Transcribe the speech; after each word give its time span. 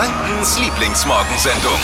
Frankens 0.00 0.58
Lieblingsmorgensendung. 0.58 1.78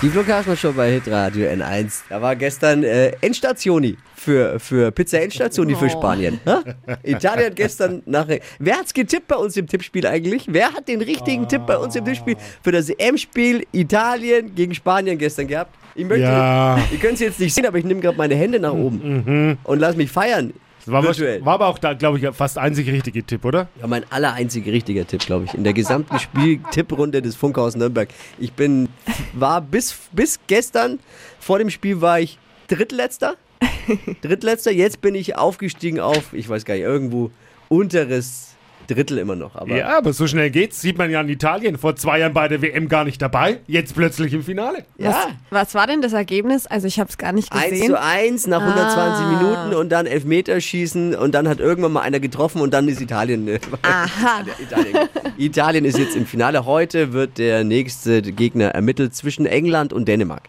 Die 0.00 0.08
Kerschner 0.08 0.56
Show 0.56 0.72
bei 0.72 0.92
Hitradio 0.92 1.46
N1. 1.50 2.04
Da 2.08 2.22
war 2.22 2.34
gestern 2.36 2.84
äh, 2.84 3.08
Endstationi 3.20 3.98
für, 4.14 4.58
für 4.58 4.90
Pizza 4.90 5.20
Endstationi 5.20 5.74
für 5.74 5.90
Spanien. 5.90 6.40
Ha? 6.46 6.62
Italien 7.02 7.48
hat 7.48 7.56
gestern 7.56 8.02
nach. 8.06 8.26
Wer 8.58 8.78
hat's 8.78 8.94
getippt 8.94 9.28
bei 9.28 9.36
uns 9.36 9.58
im 9.58 9.66
Tippspiel 9.66 10.06
eigentlich? 10.06 10.46
Wer 10.48 10.72
hat 10.72 10.88
den 10.88 11.02
richtigen 11.02 11.46
Tipp 11.46 11.66
bei 11.66 11.76
uns 11.76 11.94
im 11.96 12.06
Tippspiel 12.06 12.36
für 12.62 12.72
das 12.72 12.88
EM-Spiel 12.88 13.66
Italien 13.72 14.54
gegen 14.54 14.74
Spanien 14.74 15.18
gestern 15.18 15.48
gehabt? 15.48 15.74
Ich 15.94 16.06
möchte, 16.06 16.22
Ja. 16.24 16.78
Ihr 16.90 16.98
könnt 16.98 17.14
es 17.14 17.20
jetzt 17.20 17.40
nicht 17.40 17.52
sehen, 17.52 17.66
aber 17.66 17.76
ich 17.76 17.84
nehme 17.84 18.00
gerade 18.00 18.16
meine 18.16 18.34
Hände 18.36 18.58
nach 18.58 18.72
oben 18.72 19.58
und 19.64 19.78
lass 19.80 19.96
mich 19.96 20.10
feiern. 20.10 20.54
War, 20.86 21.02
Virtuell. 21.02 21.44
war 21.44 21.54
aber 21.54 21.66
auch 21.66 21.78
da, 21.78 21.94
glaube 21.94 22.18
ich, 22.18 22.28
fast 22.34 22.58
einzig 22.58 22.88
richtige 22.88 23.24
Tipp, 23.24 23.44
oder? 23.44 23.68
Ja, 23.80 23.86
mein 23.86 24.04
aller 24.10 24.32
einziger 24.32 24.72
richtiger 24.72 25.06
Tipp, 25.06 25.26
glaube 25.26 25.44
ich, 25.44 25.54
in 25.54 25.64
der 25.64 25.72
gesamten 25.72 26.18
Spiel-Tipprunde 26.18 27.22
des 27.22 27.34
Funkhaus 27.34 27.76
Nürnberg. 27.76 28.08
Ich 28.38 28.52
bin, 28.52 28.88
war 29.32 29.60
bis, 29.60 29.96
bis 30.12 30.38
gestern, 30.46 31.00
vor 31.40 31.58
dem 31.58 31.70
Spiel 31.70 32.00
war 32.00 32.20
ich 32.20 32.38
Drittletzter. 32.68 33.34
Drittletzter, 34.22 34.72
jetzt 34.72 35.00
bin 35.00 35.14
ich 35.14 35.36
aufgestiegen 35.36 36.00
auf, 36.00 36.32
ich 36.32 36.48
weiß 36.48 36.64
gar 36.64 36.74
nicht, 36.74 36.84
irgendwo 36.84 37.30
unteres 37.68 38.55
Drittel 38.86 39.18
immer 39.18 39.36
noch. 39.36 39.54
Aber 39.56 39.76
Ja, 39.76 39.96
aber 39.98 40.12
so 40.12 40.26
schnell 40.26 40.50
geht's. 40.50 40.80
Sieht 40.80 40.98
man 40.98 41.10
ja 41.10 41.20
in 41.20 41.28
Italien. 41.28 41.78
Vor 41.78 41.96
zwei 41.96 42.18
Jahren 42.20 42.32
bei 42.32 42.48
der 42.48 42.62
WM 42.62 42.88
gar 42.88 43.04
nicht 43.04 43.20
dabei. 43.20 43.58
Jetzt 43.66 43.94
plötzlich 43.94 44.32
im 44.32 44.42
Finale. 44.42 44.84
ja. 44.98 45.28
Was 45.50 45.74
war 45.74 45.86
denn 45.86 46.02
das 46.02 46.12
Ergebnis? 46.12 46.66
Also 46.66 46.86
ich 46.86 46.98
habe 47.00 47.08
es 47.10 47.18
gar 47.18 47.32
nicht 47.32 47.52
1 47.52 47.70
gesehen. 47.70 47.86
zu 47.88 48.00
1 48.00 48.46
nach 48.46 48.60
120 48.60 49.26
Ah. 49.26 49.30
Minuten 49.40 49.74
und 49.76 49.88
dann 49.90 50.06
Elfmeterschießen 50.06 51.14
und 51.14 51.34
dann 51.34 51.48
hat 51.48 51.60
irgendwann 51.60 51.92
mal 51.92 52.02
einer 52.02 52.20
getroffen 52.20 52.60
und 52.60 52.72
dann 52.74 52.88
ist 52.88 53.00
Italien. 53.00 53.48
äh, 53.48 53.58
Aha. 53.82 54.42
Italien, 54.60 55.08
Italien 55.38 55.84
ist 55.84 55.98
jetzt 55.98 56.16
im 56.16 56.26
Finale. 56.26 56.64
Heute 56.66 57.12
wird 57.12 57.38
der 57.38 57.64
nächste 57.64 58.22
Gegner 58.22 58.68
ermittelt 58.68 59.14
zwischen 59.14 59.46
England 59.46 59.92
und 59.92 60.06
Dänemark. 60.08 60.42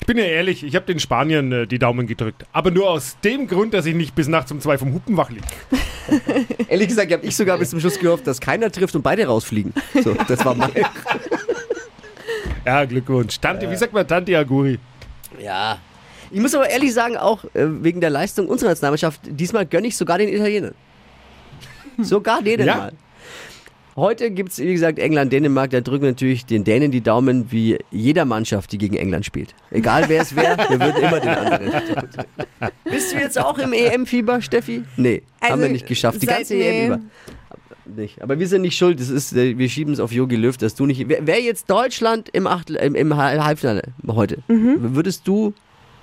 Ich 0.00 0.06
bin 0.06 0.18
ja 0.18 0.24
ehrlich, 0.24 0.62
ich 0.64 0.74
habe 0.74 0.86
den 0.86 1.00
Spaniern 1.00 1.50
äh, 1.52 1.66
die 1.66 1.78
Daumen 1.78 2.06
gedrückt. 2.06 2.44
Aber 2.52 2.70
nur 2.70 2.90
aus 2.90 3.16
dem 3.24 3.46
Grund, 3.46 3.72
dass 3.74 3.86
ich 3.86 3.94
nicht 3.94 4.14
bis 4.14 4.28
nachts 4.28 4.52
um 4.52 4.60
zwei 4.60 4.76
vom 4.78 4.92
Hupen 4.92 5.16
wach 5.16 5.30
lieg. 5.30 5.42
Ehrlich 6.68 6.88
gesagt, 6.88 7.12
habe 7.12 7.24
ich 7.24 7.34
sogar 7.36 7.58
bis 7.58 7.70
zum 7.70 7.80
Schluss 7.80 7.98
gehofft, 7.98 8.26
dass 8.26 8.40
keiner 8.40 8.70
trifft 8.70 8.94
und 8.94 9.02
beide 9.02 9.26
rausfliegen. 9.26 9.72
So, 10.02 10.14
das 10.28 10.44
war 10.44 10.54
mein. 10.54 10.70
Ja, 12.66 12.84
Glückwunsch. 12.84 13.38
Tante, 13.40 13.70
wie 13.70 13.76
sagt 13.76 13.94
man 13.94 14.06
Tante 14.06 14.36
Aguri? 14.36 14.78
Ja. 15.42 15.78
Ich 16.30 16.38
muss 16.38 16.54
aber 16.54 16.68
ehrlich 16.68 16.92
sagen, 16.92 17.16
auch 17.16 17.44
äh, 17.54 17.64
wegen 17.82 18.02
der 18.02 18.10
Leistung 18.10 18.46
unserer 18.48 18.68
Nationalmannschaft, 18.70 19.20
diesmal 19.24 19.64
gönne 19.64 19.86
ich 19.86 19.96
sogar 19.96 20.18
den 20.18 20.28
Italienern. 20.28 20.74
Sogar 21.96 22.42
denen 22.42 22.66
Ja. 22.66 22.76
mal. 22.76 22.92
Heute 23.98 24.30
gibt 24.30 24.52
es, 24.52 24.60
wie 24.60 24.72
gesagt, 24.72 25.00
England, 25.00 25.32
Dänemark. 25.32 25.70
Da 25.70 25.80
drücken 25.80 26.04
natürlich 26.04 26.46
den 26.46 26.62
Dänen 26.62 26.92
die 26.92 27.00
Daumen, 27.00 27.50
wie 27.50 27.78
jeder 27.90 28.24
Mannschaft, 28.24 28.70
die 28.70 28.78
gegen 28.78 28.94
England 28.96 29.26
spielt. 29.26 29.56
Egal 29.72 30.04
wer 30.06 30.22
es 30.22 30.36
wäre, 30.36 30.56
wir 30.56 30.78
würden 30.80 31.02
immer 31.02 31.18
den 31.18 31.28
anderen. 31.30 31.72
Bist 32.84 33.12
du 33.12 33.18
jetzt 33.18 33.40
auch 33.40 33.58
im 33.58 33.72
EM-Fieber, 33.72 34.40
Steffi? 34.40 34.84
Nee, 34.96 35.22
haben 35.40 35.54
Also, 35.54 35.62
wir 35.64 35.70
nicht 35.70 35.88
geschafft. 35.88 36.22
Die 36.22 36.26
ganze 36.26 36.54
nee. 36.54 36.84
EM 36.84 36.86
über. 36.86 37.00
Nicht. 37.96 38.22
Aber 38.22 38.38
wir 38.38 38.46
sind 38.46 38.62
nicht 38.62 38.76
schuld. 38.78 39.00
Das 39.00 39.08
ist, 39.08 39.32
äh, 39.32 39.58
wir 39.58 39.68
schieben 39.68 39.92
es 39.94 39.98
auf 39.98 40.12
Jogi 40.12 40.36
Löw, 40.36 40.56
dass 40.56 40.76
du 40.76 40.86
nicht. 40.86 41.08
Wer, 41.08 41.26
wer 41.26 41.40
jetzt 41.42 41.68
Deutschland 41.68 42.28
im, 42.28 42.46
Achtel, 42.46 42.76
im, 42.76 42.94
im 42.94 43.16
Halbfinale 43.16 43.82
heute, 44.06 44.38
würdest 44.46 45.26
du 45.26 45.54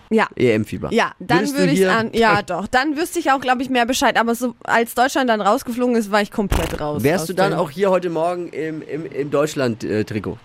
Ja. 0.09 0.28
EM-Fieber? 0.36 0.89
Ja, 0.94 1.11
dann 1.20 1.39
Würdest 1.39 1.58
würde 1.58 1.72
ich 1.73 1.88
an. 1.88 2.09
Ja, 2.14 2.42
doch. 2.45 2.67
Dann 2.67 2.95
wüsste 2.98 3.20
ich 3.20 3.31
auch, 3.31 3.42
glaube 3.42 3.61
ich, 3.64 3.70
mehr 3.70 3.86
Bescheid. 3.86 4.17
Aber 4.20 4.36
so, 4.36 4.53
als 4.64 4.94
Deutschland 4.95 5.30
dann 5.30 5.42
rausgeflogen 5.42 5.95
ist, 5.95 6.11
war 6.11 6.22
ich 6.22 6.31
komplett 6.31 6.80
raus. 6.80 7.03
Wärst 7.03 7.30
du 7.30 7.34
dann 7.34 7.53
auch 7.53 7.70
hier 7.72 7.89
heute 7.89 8.09
Morgen 8.09 8.49
im, 8.49 8.82
im, 8.82 9.05
im 9.05 9.32
Deutschland-Trikot? 9.32 10.38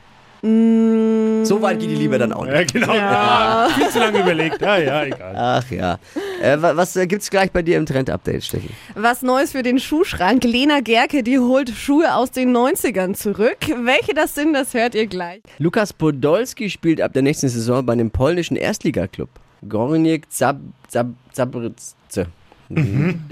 Mm, 0.42 1.44
So 1.44 1.60
weit 1.60 1.80
geht 1.80 1.90
die 1.90 1.94
Liebe 1.96 2.16
dann 2.18 2.32
auch 2.32 2.46
nicht. 2.46 2.54
Ja, 2.54 2.80
genau. 2.80 2.94
Ja. 2.94 3.68
Viel 3.76 3.88
zu 3.90 3.98
lange 3.98 4.20
überlegt. 4.20 4.60
Ja, 4.62 4.78
ja, 4.78 5.04
egal. 5.04 5.34
Ach 5.36 5.70
ja. 5.70 5.98
Äh, 6.42 6.62
wa- 6.62 6.74
was 6.76 6.96
äh, 6.96 7.06
gibt's 7.06 7.28
gleich 7.28 7.50
bei 7.52 7.60
dir 7.60 7.76
im 7.76 7.84
Trend-Update, 7.84 8.44
Steffi? 8.44 8.70
Was 8.94 9.20
Neues 9.20 9.52
für 9.52 9.62
den 9.62 9.78
Schuhschrank. 9.78 10.42
Lena 10.44 10.80
Gerke, 10.80 11.22
die 11.22 11.38
holt 11.38 11.68
Schuhe 11.68 12.14
aus 12.14 12.30
den 12.30 12.56
90ern 12.56 13.12
zurück. 13.14 13.58
Welche 13.84 14.14
das 14.14 14.34
sind, 14.34 14.54
das 14.54 14.72
hört 14.72 14.94
ihr 14.94 15.06
gleich. 15.06 15.42
Lukas 15.58 15.92
Podolski 15.92 16.70
spielt 16.70 17.02
ab 17.02 17.12
der 17.12 17.20
nächsten 17.22 17.50
Saison 17.50 17.84
bei 17.84 17.92
einem 17.92 18.10
polnischen 18.10 18.56
Erstligaklub. 18.56 19.28
Gornik 19.68 20.30
Zab, 20.30 20.58
Zab, 20.88 21.08
Zabryce. 21.32 21.96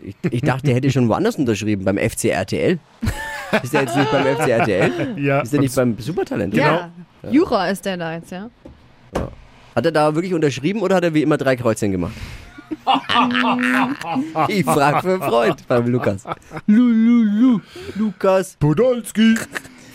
Ich, 0.03 0.16
ich 0.31 0.41
dachte, 0.43 0.69
er 0.69 0.75
hätte 0.77 0.91
schon 0.91 1.09
woanders 1.09 1.37
unterschrieben, 1.37 1.84
beim 1.84 1.97
FC 1.97 2.27
RTL. 2.27 2.78
Ist 3.62 3.72
er 3.75 3.83
jetzt 3.83 3.97
nicht 3.97 4.11
beim 4.11 4.37
FC 4.37 4.49
RTL? 4.49 5.19
Ja, 5.19 5.41
Ist 5.41 5.55
er 5.55 5.61
nicht 5.61 5.75
beim 5.75 5.97
Supertalent? 5.99 6.53
Genau. 6.53 6.67
Ja, 6.67 6.91
Jura 7.31 7.69
ist 7.69 7.84
der 7.84 7.97
da 7.97 8.15
jetzt, 8.15 8.33
ja. 8.33 8.50
Hat 9.75 9.87
er 9.87 9.93
da 9.93 10.15
wirklich 10.15 10.34
unterschrieben 10.34 10.83
oder 10.83 10.97
hat 10.97 11.05
er 11.05 11.15
wie 11.15 11.22
immer 11.22 11.37
drei 11.37 11.55
Kreuzchen 11.56 11.93
gemacht? 11.93 12.15
ich 14.49 14.65
frag 14.65 15.03
für 15.03 15.15
einen 15.15 15.22
Freund 15.22 15.69
beim 15.69 15.87
Lukas. 15.87 16.25
Lu, 16.67 16.88
lu, 16.88 17.22
lu. 17.22 17.61
Lukas. 17.97 18.56
Podolski. 18.59 19.37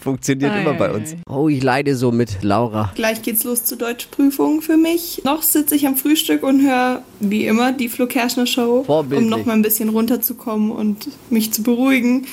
Funktioniert 0.04 0.52
Ei, 0.52 0.62
immer 0.62 0.74
bei 0.74 0.90
ei, 0.90 0.94
uns. 0.94 1.16
Oh, 1.30 1.48
ich 1.48 1.64
leide 1.64 1.96
so 1.96 2.12
mit 2.12 2.44
Laura. 2.44 2.92
Gleich 2.96 3.22
geht's 3.22 3.46
los 3.46 3.64
zur 3.64 3.78
Deutschprüfung 3.78 4.62
für 4.62 4.76
mich. 4.76 5.22
Noch 5.24 5.42
sitze 5.42 5.76
ich 5.76 5.88
am 5.88 5.96
Frühstück 5.96 6.44
und 6.44 6.62
höre, 6.62 7.04
wie 7.22 7.46
immer, 7.46 7.72
die 7.72 7.88
Flo 7.88 8.06
Kerschner 8.06 8.46
Show, 8.46 8.84
um 8.88 9.30
noch 9.30 9.46
mal 9.46 9.54
ein 9.54 9.62
bisschen 9.62 9.88
runterzukommen 9.88 10.72
und 10.72 11.08
mich 11.30 11.54
zu 11.54 11.64
beruhigen. 11.64 12.28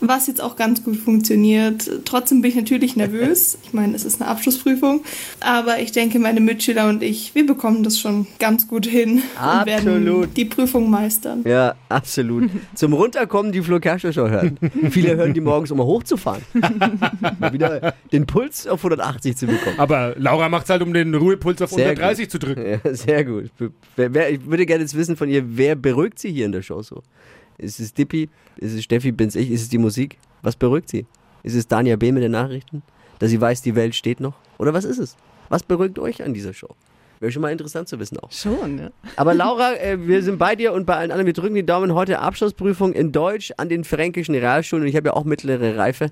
Was 0.00 0.26
jetzt 0.26 0.42
auch 0.42 0.56
ganz 0.56 0.84
gut 0.84 0.96
funktioniert. 0.96 1.88
Trotzdem 2.04 2.42
bin 2.42 2.50
ich 2.50 2.56
natürlich 2.56 2.96
nervös. 2.96 3.58
Ich 3.64 3.72
meine, 3.72 3.94
es 3.94 4.04
ist 4.04 4.20
eine 4.20 4.30
Abschlussprüfung. 4.30 5.02
Aber 5.40 5.78
ich 5.80 5.92
denke, 5.92 6.18
meine 6.18 6.40
Mitschüler 6.40 6.88
und 6.88 7.02
ich, 7.02 7.34
wir 7.34 7.46
bekommen 7.46 7.82
das 7.82 7.98
schon 7.98 8.26
ganz 8.38 8.68
gut 8.68 8.86
hin 8.86 9.14
und 9.14 9.22
Absolut. 9.40 9.66
werden 9.66 10.34
die 10.34 10.44
Prüfung 10.44 10.90
meistern. 10.90 11.42
Ja, 11.44 11.74
absolut. 11.88 12.50
Zum 12.74 12.92
Runterkommen 12.92 13.52
die 13.52 13.62
Flo 13.62 13.80
Kerschner 13.80 14.12
Show 14.12 14.28
hören. 14.28 14.58
Viele 14.90 15.16
hören 15.16 15.34
die 15.34 15.40
morgens, 15.40 15.70
um 15.70 15.78
mal 15.78 15.86
hochzufahren. 15.86 16.42
Mal 17.38 17.52
wieder 17.52 17.94
den 18.12 18.26
Puls 18.26 18.66
auf 18.66 18.80
180 18.80 19.36
zu 19.36 19.46
bekommen. 19.46 19.78
Aber 19.78 20.14
Laura 20.18 20.48
macht's 20.48 20.70
halt, 20.70 20.82
um 20.82 20.92
den 20.92 21.14
Ruhepuls 21.14 21.62
auf 21.62 21.70
Sehr 21.70 21.90
unter 21.90 22.02
30 22.02 22.30
zu 22.30 22.38
drücken. 22.38 22.64
Ja, 22.66 22.94
sehr 22.94 23.24
gut. 23.24 23.50
Ich 23.96 24.46
würde 24.46 24.66
gerne 24.66 24.82
jetzt 24.82 24.96
wissen 24.96 25.16
von 25.16 25.28
ihr, 25.28 25.42
wer 25.56 25.74
beruhigt 25.74 26.18
sie 26.18 26.30
hier 26.32 26.46
in 26.46 26.52
der 26.52 26.62
Show 26.62 26.82
so? 26.82 27.02
Ist 27.58 27.80
es 27.80 27.94
Dippi? 27.94 28.28
Ist 28.56 28.74
es 28.74 28.84
Steffi? 28.84 29.12
Bin's 29.12 29.34
ich? 29.34 29.50
Ist 29.50 29.62
es 29.62 29.68
die 29.68 29.78
Musik? 29.78 30.18
Was 30.42 30.56
beruhigt 30.56 30.88
sie? 30.88 31.06
Ist 31.42 31.54
es 31.54 31.66
Dania 31.66 31.96
B. 31.96 32.12
mit 32.12 32.22
den 32.22 32.32
Nachrichten? 32.32 32.82
Dass 33.18 33.30
sie 33.30 33.40
weiß, 33.40 33.62
die 33.62 33.74
Welt 33.74 33.94
steht 33.94 34.20
noch? 34.20 34.34
Oder 34.58 34.74
was 34.74 34.84
ist 34.84 34.98
es? 34.98 35.16
Was 35.48 35.62
beruhigt 35.62 35.98
euch 35.98 36.22
an 36.22 36.34
dieser 36.34 36.52
Show? 36.52 36.74
Wäre 37.20 37.32
schon 37.32 37.40
mal 37.40 37.50
interessant 37.50 37.88
zu 37.88 37.98
wissen 37.98 38.18
auch. 38.18 38.30
Schon, 38.30 38.78
ja. 38.78 38.90
Aber 39.16 39.32
Laura, 39.34 39.74
äh, 39.76 40.06
wir 40.06 40.22
sind 40.22 40.38
bei 40.38 40.54
dir 40.54 40.72
und 40.72 40.84
bei 40.84 40.96
allen 40.96 41.10
anderen. 41.10 41.26
Wir 41.26 41.32
drücken 41.32 41.54
die 41.54 41.64
Daumen. 41.64 41.94
Heute 41.94 42.18
Abschlussprüfung 42.18 42.92
in 42.92 43.12
Deutsch 43.12 43.52
an 43.56 43.68
den 43.68 43.84
fränkischen 43.84 44.34
Realschulen. 44.34 44.82
Und 44.82 44.88
ich 44.88 44.96
habe 44.96 45.08
ja 45.08 45.12
auch 45.14 45.24
mittlere 45.24 45.78
Reife. 45.78 46.10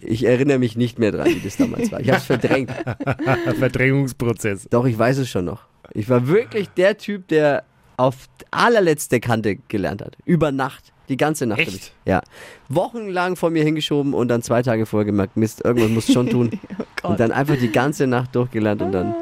Ich 0.00 0.24
erinnere 0.24 0.58
mich 0.58 0.76
nicht 0.76 0.98
mehr 0.98 1.10
dran, 1.10 1.26
wie 1.26 1.40
das 1.40 1.56
damals 1.56 1.90
war. 1.90 2.00
Ich 2.00 2.08
habe 2.08 2.18
es 2.18 2.24
verdrängt. 2.24 2.70
Verdrängungsprozess. 3.58 4.68
Doch, 4.70 4.86
ich 4.86 4.96
weiß 4.96 5.18
es 5.18 5.28
schon 5.28 5.46
noch. 5.46 5.64
Ich 5.94 6.08
war 6.08 6.28
wirklich 6.28 6.68
der 6.68 6.96
Typ, 6.96 7.26
der 7.28 7.64
auf 8.00 8.16
allerletzte 8.50 9.20
Kante 9.20 9.56
gelernt 9.68 10.02
hat. 10.02 10.16
Über 10.24 10.52
Nacht. 10.52 10.92
Die 11.08 11.16
ganze 11.16 11.44
Nacht. 11.46 11.60
Echt? 11.60 11.92
Ja. 12.04 12.22
Wochenlang 12.68 13.36
vor 13.36 13.50
mir 13.50 13.64
hingeschoben 13.64 14.14
und 14.14 14.28
dann 14.28 14.42
zwei 14.42 14.62
Tage 14.62 14.86
vorher 14.86 15.04
gemerkt, 15.04 15.36
Mist, 15.36 15.64
irgendwas 15.64 15.90
muss 15.90 16.12
schon 16.12 16.30
tun. 16.30 16.50
und 17.02 17.20
dann 17.20 17.32
einfach 17.32 17.56
die 17.56 17.70
ganze 17.70 18.06
Nacht 18.06 18.34
durchgelernt 18.34 18.80
und 18.80 18.92
dann 18.92 19.14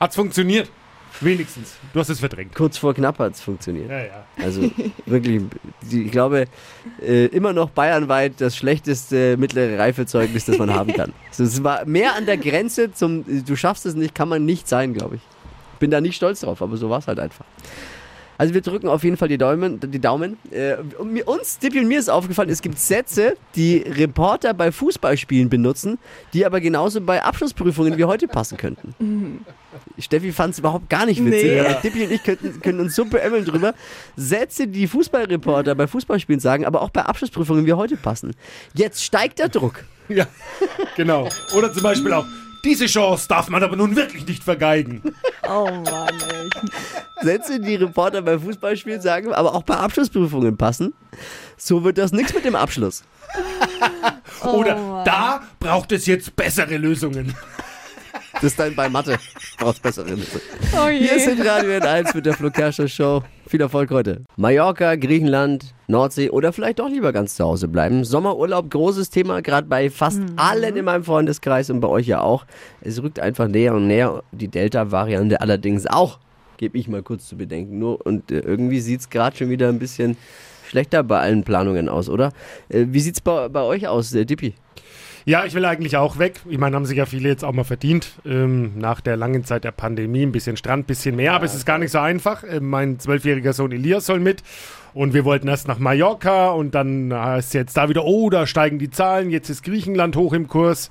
Hat's 0.00 0.16
funktioniert? 0.16 0.70
Wenigstens. 1.20 1.74
Du 1.92 2.00
hast 2.00 2.08
es 2.08 2.18
verdrängt. 2.18 2.54
kurz 2.54 2.76
vor 2.76 2.92
knapp 2.92 3.18
hat 3.18 3.34
es 3.34 3.40
funktioniert. 3.40 3.88
Ja, 3.88 3.98
ja. 3.98 4.24
Also 4.42 4.70
wirklich, 5.06 5.42
ich 5.88 6.10
glaube, 6.10 6.46
äh, 7.00 7.26
immer 7.26 7.52
noch 7.52 7.70
bayernweit 7.70 8.34
das 8.38 8.56
schlechteste 8.56 9.36
mittlere 9.36 9.78
Reifezeugnis, 9.78 10.44
das 10.46 10.58
man 10.58 10.72
haben 10.72 10.92
kann. 10.92 11.12
Also, 11.30 11.44
es 11.44 11.64
war 11.64 11.84
mehr 11.84 12.14
an 12.14 12.26
der 12.26 12.36
Grenze 12.36 12.92
zum, 12.92 13.24
du 13.44 13.56
schaffst 13.56 13.86
es 13.86 13.94
nicht, 13.94 14.14
kann 14.14 14.28
man 14.28 14.44
nicht 14.44 14.68
sein, 14.68 14.94
glaube 14.94 15.16
ich. 15.16 15.22
Bin 15.80 15.90
da 15.90 16.00
nicht 16.00 16.14
stolz 16.14 16.40
drauf, 16.40 16.62
aber 16.62 16.76
so 16.76 16.90
war 16.90 17.00
es 17.00 17.08
halt 17.08 17.18
einfach. 17.18 17.44
Also 18.38 18.54
wir 18.54 18.60
drücken 18.60 18.88
auf 18.88 19.04
jeden 19.04 19.16
Fall 19.16 19.28
die 19.28 19.38
Daumen. 19.38 19.80
Die 19.80 20.00
Daumen. 20.00 20.36
Äh, 20.50 20.76
und 20.98 21.12
mir, 21.12 21.26
uns, 21.28 21.58
Dippi 21.58 21.80
und 21.80 21.88
mir 21.88 21.98
ist 21.98 22.08
aufgefallen, 22.08 22.50
es 22.50 22.62
gibt 22.62 22.78
Sätze, 22.78 23.36
die 23.54 23.78
Reporter 23.78 24.54
bei 24.54 24.72
Fußballspielen 24.72 25.48
benutzen, 25.48 25.98
die 26.32 26.44
aber 26.44 26.60
genauso 26.60 27.00
bei 27.00 27.22
Abschlussprüfungen 27.22 27.96
wie 27.98 28.04
heute 28.04 28.28
passen 28.28 28.56
könnten. 28.56 29.44
Steffi 29.98 30.32
fand 30.32 30.54
es 30.54 30.58
überhaupt 30.58 30.88
gar 30.88 31.06
nicht 31.06 31.24
witzig. 31.24 31.44
Nee. 31.44 31.60
aber 31.60 31.74
Dippi 31.74 32.04
und 32.04 32.12
ich 32.12 32.22
könnten, 32.22 32.60
können 32.60 32.80
uns 32.80 32.94
so 32.94 33.04
beömmeln 33.04 33.44
drüber. 33.44 33.74
Sätze, 34.16 34.66
die 34.66 34.86
Fußballreporter 34.86 35.74
bei 35.74 35.86
Fußballspielen 35.86 36.40
sagen, 36.40 36.64
aber 36.64 36.82
auch 36.82 36.90
bei 36.90 37.02
Abschlussprüfungen 37.02 37.66
wie 37.66 37.72
heute 37.72 37.96
passen. 37.96 38.34
Jetzt 38.74 39.04
steigt 39.04 39.38
der 39.38 39.48
Druck. 39.48 39.84
Ja, 40.08 40.26
genau. 40.96 41.28
Oder 41.56 41.72
zum 41.72 41.82
Beispiel 41.82 42.12
auch, 42.12 42.26
diese 42.64 42.86
Chance 42.86 43.28
darf 43.28 43.48
man 43.48 43.62
aber 43.62 43.76
nun 43.76 43.94
wirklich 43.94 44.26
nicht 44.26 44.42
vergeigen. 44.42 45.02
Oh 45.46 45.66
Mann, 45.66 46.08
ey. 46.08 46.48
Sätze, 47.22 47.60
die 47.60 47.74
Reporter 47.74 48.22
bei 48.22 48.38
Fußballspielen 48.38 49.02
sagen, 49.02 49.34
aber 49.34 49.54
auch 49.54 49.62
bei 49.62 49.76
Abschlussprüfungen 49.76 50.56
passen. 50.56 50.94
So 51.58 51.84
wird 51.84 51.98
das 51.98 52.12
nichts 52.12 52.32
mit 52.32 52.46
dem 52.46 52.54
Abschluss. 52.54 53.04
Oder 54.42 55.02
da 55.04 55.42
braucht 55.60 55.92
es 55.92 56.06
jetzt 56.06 56.34
bessere 56.34 56.78
Lösungen. 56.78 57.34
Das 58.32 58.44
ist 58.44 58.58
dann 58.58 58.74
bei 58.74 58.88
Mathe. 58.88 59.18
Brauchst 59.58 59.82
bessere 59.82 60.08
Lösungen. 60.08 60.40
Oh 60.72 60.88
Hier 60.88 61.20
sind 61.20 61.46
Radio 61.46 61.72
N1 61.72 62.16
mit 62.16 62.24
der 62.24 62.32
Flo 62.32 62.50
Show. 62.88 63.22
Viel 63.46 63.60
Erfolg 63.60 63.90
heute. 63.90 64.22
Mallorca, 64.36 64.96
Griechenland, 64.96 65.74
Nordsee 65.86 66.30
oder 66.30 66.52
vielleicht 66.52 66.78
doch 66.78 66.88
lieber 66.88 67.12
ganz 67.12 67.34
zu 67.34 67.44
Hause 67.44 67.68
bleiben. 67.68 68.02
Sommerurlaub, 68.04 68.70
großes 68.70 69.10
Thema, 69.10 69.42
gerade 69.42 69.68
bei 69.68 69.90
fast 69.90 70.20
allen 70.36 70.76
in 70.76 70.84
meinem 70.86 71.04
Freundeskreis 71.04 71.68
und 71.68 71.80
bei 71.80 71.88
euch 71.88 72.06
ja 72.06 72.22
auch. 72.22 72.46
Es 72.80 73.02
rückt 73.02 73.20
einfach 73.20 73.46
näher 73.46 73.74
und 73.74 73.86
näher. 73.86 74.22
Die 74.32 74.48
Delta-Variante 74.48 75.42
allerdings 75.42 75.86
auch. 75.86 76.18
Gebe 76.56 76.78
ich 76.78 76.88
mal 76.88 77.02
kurz 77.02 77.28
zu 77.28 77.36
bedenken. 77.36 77.78
Nur 77.78 78.04
und 78.06 78.30
äh, 78.30 78.38
irgendwie 78.38 78.80
sieht 78.80 79.00
es 79.00 79.10
gerade 79.10 79.36
schon 79.36 79.50
wieder 79.50 79.68
ein 79.68 79.78
bisschen 79.78 80.16
schlechter 80.66 81.02
bei 81.02 81.20
allen 81.20 81.44
Planungen 81.44 81.90
aus, 81.90 82.08
oder? 82.08 82.32
Äh, 82.70 82.86
wie 82.88 83.00
sieht's 83.00 83.20
bei, 83.20 83.48
bei 83.50 83.62
euch 83.62 83.86
aus, 83.86 84.14
äh, 84.14 84.24
Dippi? 84.24 84.54
Ja, 85.26 85.44
ich 85.46 85.54
will 85.54 85.64
eigentlich 85.64 85.96
auch 85.96 86.18
weg. 86.18 86.40
Ich 86.48 86.58
meine, 86.58 86.76
haben 86.76 86.84
sich 86.84 86.98
ja 86.98 87.06
viele 87.06 87.30
jetzt 87.30 87.44
auch 87.44 87.52
mal 87.52 87.64
verdient. 87.64 88.12
Ähm, 88.26 88.72
nach 88.76 89.00
der 89.00 89.16
langen 89.16 89.44
Zeit 89.44 89.64
der 89.64 89.70
Pandemie. 89.72 90.22
Ein 90.22 90.32
bisschen 90.32 90.56
Strand, 90.58 90.84
ein 90.84 90.86
bisschen 90.86 91.16
mehr. 91.16 91.32
aber 91.32 91.46
es 91.46 91.54
ist 91.54 91.64
gar 91.64 91.78
nicht 91.78 91.92
so 91.92 91.98
einfach. 91.98 92.44
Ähm, 92.46 92.68
mein 92.68 92.98
zwölfjähriger 92.98 93.54
Sohn 93.54 93.72
Elias 93.72 94.06
soll 94.06 94.20
mit. 94.20 94.42
Und 94.92 95.14
wir 95.14 95.24
wollten 95.24 95.48
erst 95.48 95.66
nach 95.66 95.78
Mallorca 95.78 96.50
und 96.50 96.74
dann 96.74 97.12
heißt 97.12 97.54
jetzt 97.54 97.76
da 97.76 97.88
wieder, 97.88 98.04
oh, 98.04 98.28
da 98.30 98.46
steigen 98.46 98.78
die 98.78 98.90
Zahlen. 98.90 99.30
Jetzt 99.30 99.48
ist 99.48 99.64
Griechenland 99.64 100.14
hoch 100.14 100.34
im 100.34 100.46
Kurs. 100.46 100.90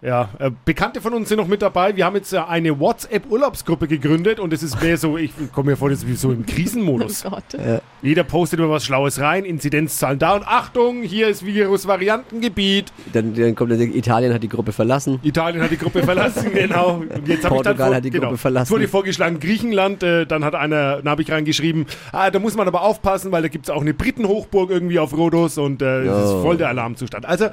Ja, 0.00 0.28
äh, 0.38 0.50
Bekannte 0.64 1.00
von 1.00 1.12
uns 1.12 1.28
sind 1.28 1.38
noch 1.38 1.48
mit 1.48 1.60
dabei. 1.60 1.96
Wir 1.96 2.04
haben 2.04 2.14
jetzt 2.16 2.32
äh, 2.32 2.38
eine 2.38 2.78
WhatsApp-Urlaubsgruppe 2.78 3.88
gegründet 3.88 4.38
und 4.38 4.52
es 4.52 4.62
ist 4.62 4.80
mehr 4.80 4.96
so, 4.96 5.18
ich 5.18 5.32
komme 5.52 5.72
mir 5.72 5.76
vor, 5.76 5.90
das 5.90 6.00
ist 6.00 6.08
wie 6.08 6.14
so 6.14 6.30
im 6.32 6.46
Krisenmodus. 6.46 7.24
Oh 7.26 7.30
Gott. 7.30 7.54
Jeder 8.00 8.22
postet 8.22 8.60
immer 8.60 8.70
was 8.70 8.84
Schlaues 8.84 9.20
rein, 9.20 9.44
Inzidenzzahlen 9.44 10.20
da 10.20 10.36
und 10.36 10.46
Achtung, 10.46 11.02
hier 11.02 11.28
ist 11.28 11.44
Virus-Variantengebiet. 11.44 12.92
Dann, 13.12 13.34
dann 13.34 13.56
kommt 13.56 13.72
der 13.72 13.80
Italien 13.80 14.32
hat 14.32 14.42
die 14.42 14.48
Gruppe 14.48 14.72
verlassen. 14.72 15.18
Italien 15.22 15.62
hat 15.62 15.72
die 15.72 15.78
Gruppe 15.78 16.04
verlassen, 16.04 16.52
genau. 16.54 17.02
Und 17.12 17.26
jetzt 17.26 17.44
habe 17.44 17.56
ich 17.56 17.62
dann 17.62 17.76
Portugal 17.76 17.94
hat 17.96 18.04
die 18.04 18.10
Gruppe 18.10 18.36
verlassen. 18.36 18.64
Es 18.64 18.70
wurde 18.70 18.86
vorgeschlagen, 18.86 19.40
Griechenland, 19.40 20.04
äh, 20.04 20.26
dann 20.26 20.44
hat 20.44 20.54
einer, 20.54 20.98
dann 20.98 21.08
habe 21.08 21.22
ich 21.22 21.30
reingeschrieben, 21.30 21.86
ah, 22.12 22.30
da 22.30 22.38
muss 22.38 22.54
man 22.54 22.68
aber 22.68 22.82
aufpassen, 22.82 23.32
weil 23.32 23.42
da 23.42 23.48
gibt 23.48 23.66
es 23.66 23.70
auch 23.70 23.82
eine 23.82 23.94
Britenhochburg 23.94 24.70
irgendwie 24.70 25.00
auf 25.00 25.16
Rhodos 25.16 25.58
und 25.58 25.82
äh, 25.82 26.02
es 26.02 26.24
ist 26.26 26.42
voll 26.42 26.56
der 26.56 26.68
Alarmzustand. 26.68 27.26
Also, 27.26 27.46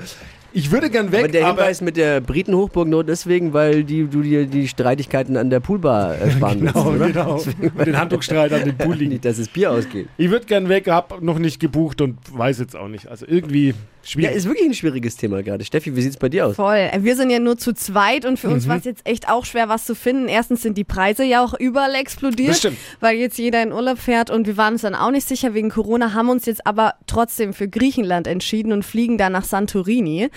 ich 0.58 0.72
würde 0.72 0.90
gern 0.90 1.12
weg, 1.12 1.26
Aber 1.26 1.28
der 1.28 1.48
aber, 1.48 1.62
Hinweis 1.64 1.82
mit 1.82 1.98
der 1.98 2.22
Britenhochburg 2.22 2.88
nur 2.88 3.04
deswegen, 3.04 3.52
weil 3.52 3.84
die, 3.84 4.08
du 4.08 4.22
dir 4.22 4.46
die 4.46 4.70
Streitigkeiten 4.70 5.36
an 5.36 5.50
der 5.50 5.60
Poolbar 5.60 6.16
ersparen 6.16 6.62
willst, 6.62 6.76
genau, 6.76 6.92
oder? 6.92 7.08
genau, 7.08 7.44
mit 7.60 7.88
den 7.88 8.00
Handtuchstreit 8.00 8.54
an 8.54 8.64
den 8.64 8.78
Pool 8.78 8.96
liegen. 8.96 9.12
Nicht, 9.12 9.26
dass 9.26 9.36
das 9.36 9.50
Bier 9.50 9.72
ausgeht. 9.72 10.08
Ich 10.16 10.32
würde 10.36 10.46
gern 10.46 10.70
weg, 10.70 10.88
hab 10.88 11.22
noch 11.22 11.40
nicht 11.40 11.60
gebucht 11.60 12.02
und 12.02 12.18
weiß 12.32 12.60
jetzt 12.60 12.76
auch 12.76 12.88
nicht. 12.88 13.08
Also 13.08 13.26
irgendwie 13.28 13.70
Ja, 13.70 13.74
schwierig. 14.04 14.36
ist 14.36 14.46
wirklich 14.48 14.68
ein 14.68 14.74
schwieriges 14.74 15.16
Thema 15.16 15.42
gerade. 15.42 15.64
Steffi, 15.66 15.96
wie 15.96 16.02
sieht's 16.02 16.18
bei 16.18 16.30
dir 16.30 16.46
aus? 16.46 16.56
Voll. 16.58 16.90
Wir 17.00 17.16
sind 17.16 17.30
ja 17.30 17.40
nur 17.40 17.58
zu 17.58 17.74
zweit 17.74 18.26
und 18.26 18.38
für 18.38 18.48
Mhm. 18.48 18.54
uns 18.54 18.68
war 18.68 18.78
es 18.78 18.84
jetzt 18.86 19.08
echt 19.08 19.30
auch 19.30 19.46
schwer, 19.46 19.70
was 19.70 19.86
zu 19.86 19.96
finden. 19.96 20.28
Erstens 20.28 20.62
sind 20.62 20.78
die 20.78 20.84
Preise 20.84 21.24
ja 21.24 21.44
auch 21.44 21.54
überall 21.58 21.96
explodiert, 21.96 22.50
Das 22.52 22.60
stimmt. 22.60 22.78
weil 23.00 23.16
jetzt 23.18 23.38
jeder 23.38 23.64
in 23.64 23.72
Urlaub 23.72 23.98
fährt 23.98 24.30
und 24.30 24.46
wir 24.46 24.58
waren 24.58 24.74
uns 24.74 24.82
dann 24.84 24.94
auch 24.96 25.12
nicht 25.12 25.28
sicher 25.28 25.54
wegen 25.54 25.70
Corona, 25.70 26.14
haben 26.14 26.30
uns 26.30 26.46
jetzt 26.46 26.68
aber 26.68 26.94
trotzdem 27.08 27.54
für 27.54 27.68
Griechenland 27.68 28.28
entschieden 28.28 28.72
und 28.74 28.84
fliegen 28.86 29.18
dann 29.18 29.32
nach 29.32 29.46
Santorini. 29.46 30.30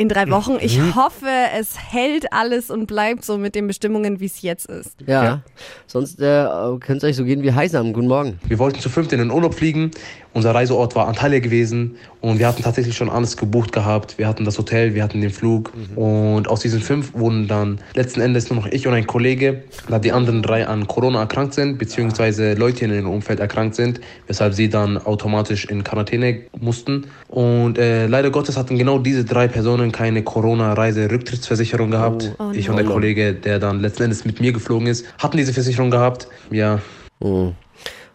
In 0.00 0.08
drei 0.08 0.30
Wochen. 0.30 0.52
Mhm. 0.52 0.58
Ich 0.62 0.80
hoffe, 0.94 1.26
es 1.58 1.76
hält 1.76 2.32
alles 2.32 2.70
und 2.70 2.86
bleibt 2.86 3.24
so 3.24 3.36
mit 3.36 3.56
den 3.56 3.66
Bestimmungen, 3.66 4.20
wie 4.20 4.26
es 4.26 4.42
jetzt 4.42 4.66
ist. 4.66 4.92
Ja. 5.04 5.24
Ja. 5.24 5.42
Sonst 5.88 6.20
äh, 6.20 6.46
könnt 6.78 7.02
es 7.02 7.04
euch 7.04 7.16
so 7.16 7.24
gehen 7.24 7.42
wie 7.42 7.52
Heisam. 7.52 7.92
Guten 7.92 8.06
Morgen. 8.06 8.38
Wir 8.46 8.60
wollten 8.60 8.78
zu 8.78 8.90
fünft 8.90 9.12
in 9.12 9.18
den 9.18 9.32
Urlaub 9.32 9.54
fliegen. 9.54 9.90
Unser 10.34 10.54
Reiseort 10.54 10.94
war 10.94 11.08
Antalya 11.08 11.40
gewesen 11.40 11.96
und 12.20 12.38
wir 12.38 12.46
hatten 12.46 12.62
tatsächlich 12.62 12.96
schon 12.96 13.08
alles 13.08 13.36
gebucht 13.36 13.72
gehabt. 13.72 14.18
Wir 14.18 14.28
hatten 14.28 14.44
das 14.44 14.56
Hotel, 14.56 14.94
wir 14.94 15.02
hatten 15.02 15.20
den 15.20 15.30
Flug 15.30 15.72
und 15.96 16.46
aus 16.48 16.60
diesen 16.60 16.80
fünf 16.80 17.14
wurden 17.14 17.48
dann 17.48 17.80
letzten 17.94 18.20
Endes 18.20 18.48
nur 18.48 18.60
noch 18.60 18.66
ich 18.66 18.86
und 18.86 18.94
ein 18.94 19.06
Kollege, 19.06 19.64
da 19.88 19.98
die 19.98 20.12
anderen 20.12 20.42
drei 20.42 20.66
an 20.66 20.86
Corona 20.86 21.20
erkrankt 21.20 21.54
sind, 21.54 21.78
beziehungsweise 21.78 22.54
Leute 22.54 22.84
in 22.84 22.92
ihrem 22.92 23.08
Umfeld 23.10 23.40
erkrankt 23.40 23.74
sind, 23.74 24.00
weshalb 24.28 24.54
sie 24.54 24.68
dann 24.68 24.98
automatisch 24.98 25.64
in 25.64 25.82
Quarantäne 25.82 26.42
mussten. 26.60 27.06
Und 27.26 27.78
äh, 27.78 28.06
leider 28.06 28.30
Gottes 28.30 28.56
hatten 28.56 28.78
genau 28.78 28.98
diese 28.98 29.24
drei 29.24 29.48
Personen 29.48 29.87
keine 29.92 30.22
Corona-Reise-Rücktrittsversicherung 30.22 31.90
gehabt. 31.90 32.34
Oh 32.38 32.50
ich 32.52 32.68
und 32.70 32.76
der 32.76 32.84
Kollege, 32.84 33.34
der 33.34 33.58
dann 33.58 33.80
letzten 33.80 34.04
Endes 34.04 34.24
mit 34.24 34.40
mir 34.40 34.52
geflogen 34.52 34.86
ist, 34.86 35.06
hatten 35.18 35.36
diese 35.36 35.52
Versicherung 35.52 35.90
gehabt. 35.90 36.28
Ja, 36.50 36.80
Oh. 37.20 37.52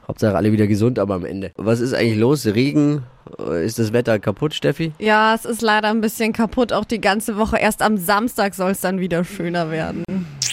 Hauptsache 0.07 0.35
alle 0.35 0.51
wieder 0.51 0.67
gesund, 0.67 0.99
aber 0.99 1.15
am 1.15 1.25
Ende. 1.25 1.51
Was 1.57 1.79
ist 1.79 1.93
eigentlich 1.93 2.17
los? 2.17 2.45
Regen? 2.45 3.03
Ist 3.63 3.79
das 3.79 3.93
Wetter 3.93 4.19
kaputt, 4.19 4.53
Steffi? 4.53 4.91
Ja, 4.99 5.33
es 5.33 5.45
ist 5.45 5.61
leider 5.61 5.89
ein 5.89 6.01
bisschen 6.01 6.33
kaputt, 6.33 6.73
auch 6.73 6.85
die 6.85 6.99
ganze 6.99 7.37
Woche. 7.37 7.57
Erst 7.57 7.81
am 7.81 7.97
Samstag 7.97 8.53
soll 8.53 8.71
es 8.71 8.81
dann 8.81 8.99
wieder 8.99 9.23
schöner 9.23 9.71
werden. 9.71 10.03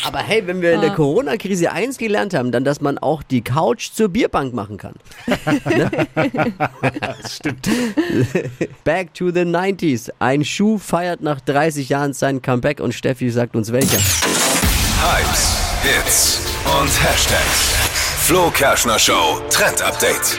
Aber 0.05 0.19
hey, 0.19 0.47
wenn 0.47 0.63
wir 0.63 0.73
in 0.73 0.81
der 0.81 0.91
Corona-Krise 0.91 1.73
eins 1.73 1.99
gelernt 1.99 2.35
haben, 2.35 2.53
dann, 2.53 2.65
dass 2.65 2.81
man 2.81 2.99
auch 2.99 3.23
die 3.23 3.43
Couch 3.43 3.91
zur 3.93 4.09
Bierbank 4.09 4.55
machen 4.55 4.77
kann. 4.77 4.95
Das 7.01 7.37
stimmt. 7.37 7.69
Back 8.85 9.15
to 9.15 9.31
the 9.31 9.41
90s. 9.41 10.11
Ein 10.19 10.45
Schuh 10.45 10.79
feiert 10.79 11.21
nach 11.21 11.41
30 11.41 11.89
Jahren 11.89 12.13
sein 12.13 12.43
Comeback 12.43 12.81
und 12.81 12.93
Steffi 12.95 13.31
sagt 13.31 13.57
uns 13.57 13.73
welcher. 13.73 13.99
Hypes, 13.99 15.57
Hits 15.83 16.41
und 16.81 16.89
Hashtags. 17.03 17.75
Flo 18.27 18.51
Kerschner 18.51 18.99
Show 18.99 19.41
Trend 19.51 19.83
Update. 19.83 20.39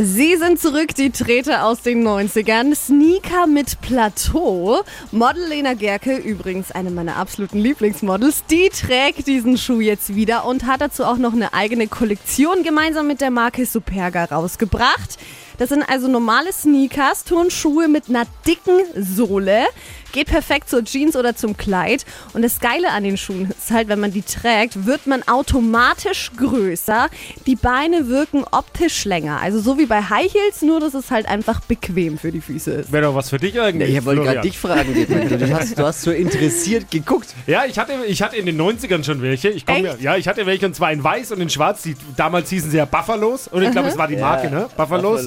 Sie 0.00 0.36
sind 0.36 0.60
zurück, 0.60 0.94
die 0.94 1.10
Treter 1.10 1.64
aus 1.64 1.82
den 1.82 2.06
90ern. 2.06 2.72
Sneaker 2.72 3.48
mit 3.48 3.80
Plateau. 3.80 4.84
Model 5.10 5.48
Lena 5.48 5.74
Gerke, 5.74 6.16
übrigens 6.16 6.70
eine 6.70 6.92
meiner 6.92 7.16
absoluten 7.16 7.58
Lieblingsmodels, 7.58 8.44
die 8.48 8.68
trägt 8.68 9.26
diesen 9.26 9.58
Schuh 9.58 9.80
jetzt 9.80 10.14
wieder 10.14 10.44
und 10.44 10.66
hat 10.66 10.82
dazu 10.82 11.02
auch 11.02 11.16
noch 11.16 11.32
eine 11.32 11.52
eigene 11.52 11.88
Kollektion 11.88 12.62
gemeinsam 12.62 13.08
mit 13.08 13.20
der 13.20 13.32
Marke 13.32 13.66
Superga 13.66 14.26
rausgebracht. 14.26 15.18
Das 15.56 15.70
sind 15.70 15.82
also 15.82 16.06
normale 16.06 16.52
Sneakers, 16.52 17.24
Turnschuhe 17.24 17.88
mit 17.88 18.08
einer 18.08 18.26
dicken 18.46 18.78
Sohle. 18.94 19.64
Geht 20.12 20.28
perfekt 20.28 20.68
zur 20.70 20.84
Jeans 20.84 21.16
oder 21.16 21.36
zum 21.36 21.56
Kleid. 21.56 22.04
Und 22.32 22.42
das 22.42 22.60
Geile 22.60 22.90
an 22.90 23.04
den 23.04 23.16
Schuhen 23.16 23.50
ist 23.50 23.70
halt, 23.70 23.88
wenn 23.88 24.00
man 24.00 24.10
die 24.12 24.22
trägt, 24.22 24.86
wird 24.86 25.06
man 25.06 25.22
automatisch 25.28 26.30
größer. 26.36 27.08
Die 27.46 27.56
Beine 27.56 28.08
wirken 28.08 28.44
optisch 28.50 29.04
länger. 29.04 29.40
Also 29.40 29.60
so 29.60 29.78
wie 29.78 29.86
bei 29.86 30.02
High 30.02 30.32
Heels, 30.32 30.62
nur 30.62 30.80
dass 30.80 30.94
es 30.94 31.10
halt 31.10 31.26
einfach 31.28 31.60
bequem 31.60 32.18
für 32.18 32.32
die 32.32 32.40
Füße 32.40 32.70
ist. 32.72 32.92
Wäre 32.92 33.04
doch 33.04 33.14
was 33.14 33.30
für 33.30 33.38
dich 33.38 33.54
Ja, 33.54 33.64
eigentlich. 33.64 33.94
ich 33.96 34.04
wollte 34.04 34.22
gerade 34.22 34.40
dich 34.40 34.58
fragen, 34.58 34.94
du, 34.94 35.50
hast, 35.54 35.78
du 35.78 35.84
hast 35.84 36.02
so 36.02 36.10
interessiert 36.10 36.90
geguckt. 36.90 37.28
Ja, 37.46 37.64
ich 37.66 37.78
hatte, 37.78 37.92
ich 38.06 38.22
hatte 38.22 38.36
in 38.36 38.46
den 38.46 38.60
90ern 38.60 39.04
schon 39.04 39.20
welche. 39.22 39.48
Ich 39.50 39.66
komm, 39.66 39.84
ja, 39.84 39.92
Echt? 39.92 40.02
ja, 40.02 40.16
ich 40.16 40.28
hatte 40.28 40.46
welche 40.46 40.66
und 40.66 40.74
zwar 40.74 40.92
in 40.92 41.02
weiß 41.02 41.32
und 41.32 41.40
in 41.40 41.50
schwarz. 41.50 41.82
Die, 41.82 41.96
damals 42.16 42.50
hießen 42.50 42.70
sie 42.70 42.76
ja 42.78 42.84
Buffalos. 42.84 43.52
Oder 43.52 43.64
ich 43.66 43.72
glaube, 43.72 43.88
es 43.88 43.98
war 43.98 44.08
die 44.08 44.16
Marke, 44.16 44.50
ne? 44.50 44.68
Buffalos. 44.76 45.26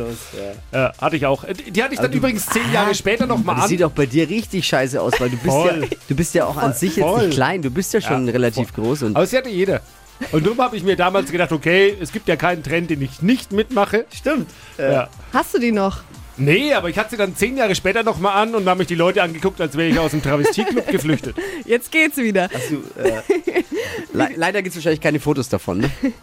Äh, 0.71 0.89
hatte 1.00 1.15
ich 1.15 1.25
auch. 1.25 1.43
Die, 1.45 1.71
die 1.71 1.83
hatte 1.83 1.93
ich 1.93 2.00
dann 2.00 2.11
du- 2.11 2.17
übrigens 2.17 2.45
zehn 2.47 2.71
Jahre 2.73 2.95
später 2.95 3.25
nochmal 3.27 3.55
Das 3.55 3.63
an. 3.65 3.69
sieht 3.69 3.83
auch 3.83 3.91
bei 3.91 4.05
dir 4.05 4.27
richtig 4.29 4.67
scheiße 4.71 5.01
aus, 5.01 5.13
weil 5.19 5.29
du 5.29 5.37
bist, 5.37 5.45
ja, 5.47 5.51
Voll. 5.51 5.87
du 6.07 6.15
bist 6.15 6.33
ja 6.33 6.45
auch 6.45 6.57
an 6.57 6.73
sich 6.73 6.95
jetzt 6.95 7.05
Voll. 7.05 7.27
nicht 7.27 7.35
klein. 7.35 7.61
Du 7.61 7.69
bist 7.69 7.93
ja 7.93 8.01
schon 8.01 8.25
Ja, 8.25 8.31
relativ 8.33 8.73
groß. 8.73 9.03
Und 9.03 9.15
Aber 9.15 9.25
sie 9.25 9.37
hatte 9.37 9.49
jeder. 9.49 9.81
Und 10.31 10.45
darum 10.45 10.59
habe 10.59 10.77
ich 10.77 10.83
mir 10.83 10.95
damals 10.95 11.31
gedacht, 11.31 11.51
okay, 11.51 11.95
es 11.99 12.11
gibt 12.11 12.27
ja 12.27 12.35
keinen 12.35 12.63
Trend, 12.63 12.89
den 12.89 13.01
ich 13.01 13.21
nicht 13.21 13.51
mitmache. 13.51 14.05
Stimmt. 14.13 14.49
Ja. 14.77 15.09
Hast 15.33 15.53
du 15.53 15.59
die 15.59 15.71
noch? 15.71 16.01
Nee, 16.37 16.73
aber 16.73 16.89
ich 16.89 16.97
hatte 16.97 17.11
sie 17.11 17.17
dann 17.17 17.35
zehn 17.35 17.57
Jahre 17.57 17.75
später 17.75 18.03
nochmal 18.03 18.41
an 18.41 18.55
und 18.55 18.65
da 18.65 18.71
haben 18.71 18.77
mich 18.77 18.87
die 18.87 18.95
Leute 18.95 19.21
angeguckt, 19.21 19.59
als 19.61 19.75
wäre 19.77 19.89
ich 19.89 19.99
aus 19.99 20.11
dem 20.11 20.23
Travestieclub 20.23 20.87
geflüchtet. 20.87 21.35
Jetzt 21.65 21.91
geht's 21.91 22.17
wieder. 22.17 22.49
Du, 22.69 22.81
äh, 23.01 23.21
le 24.13 24.29
leider 24.35 24.61
gibt 24.61 24.73
es 24.73 24.77
wahrscheinlich 24.79 25.01
keine 25.01 25.19
Fotos 25.19 25.49
davon, 25.49 25.79
ne? 25.79 25.91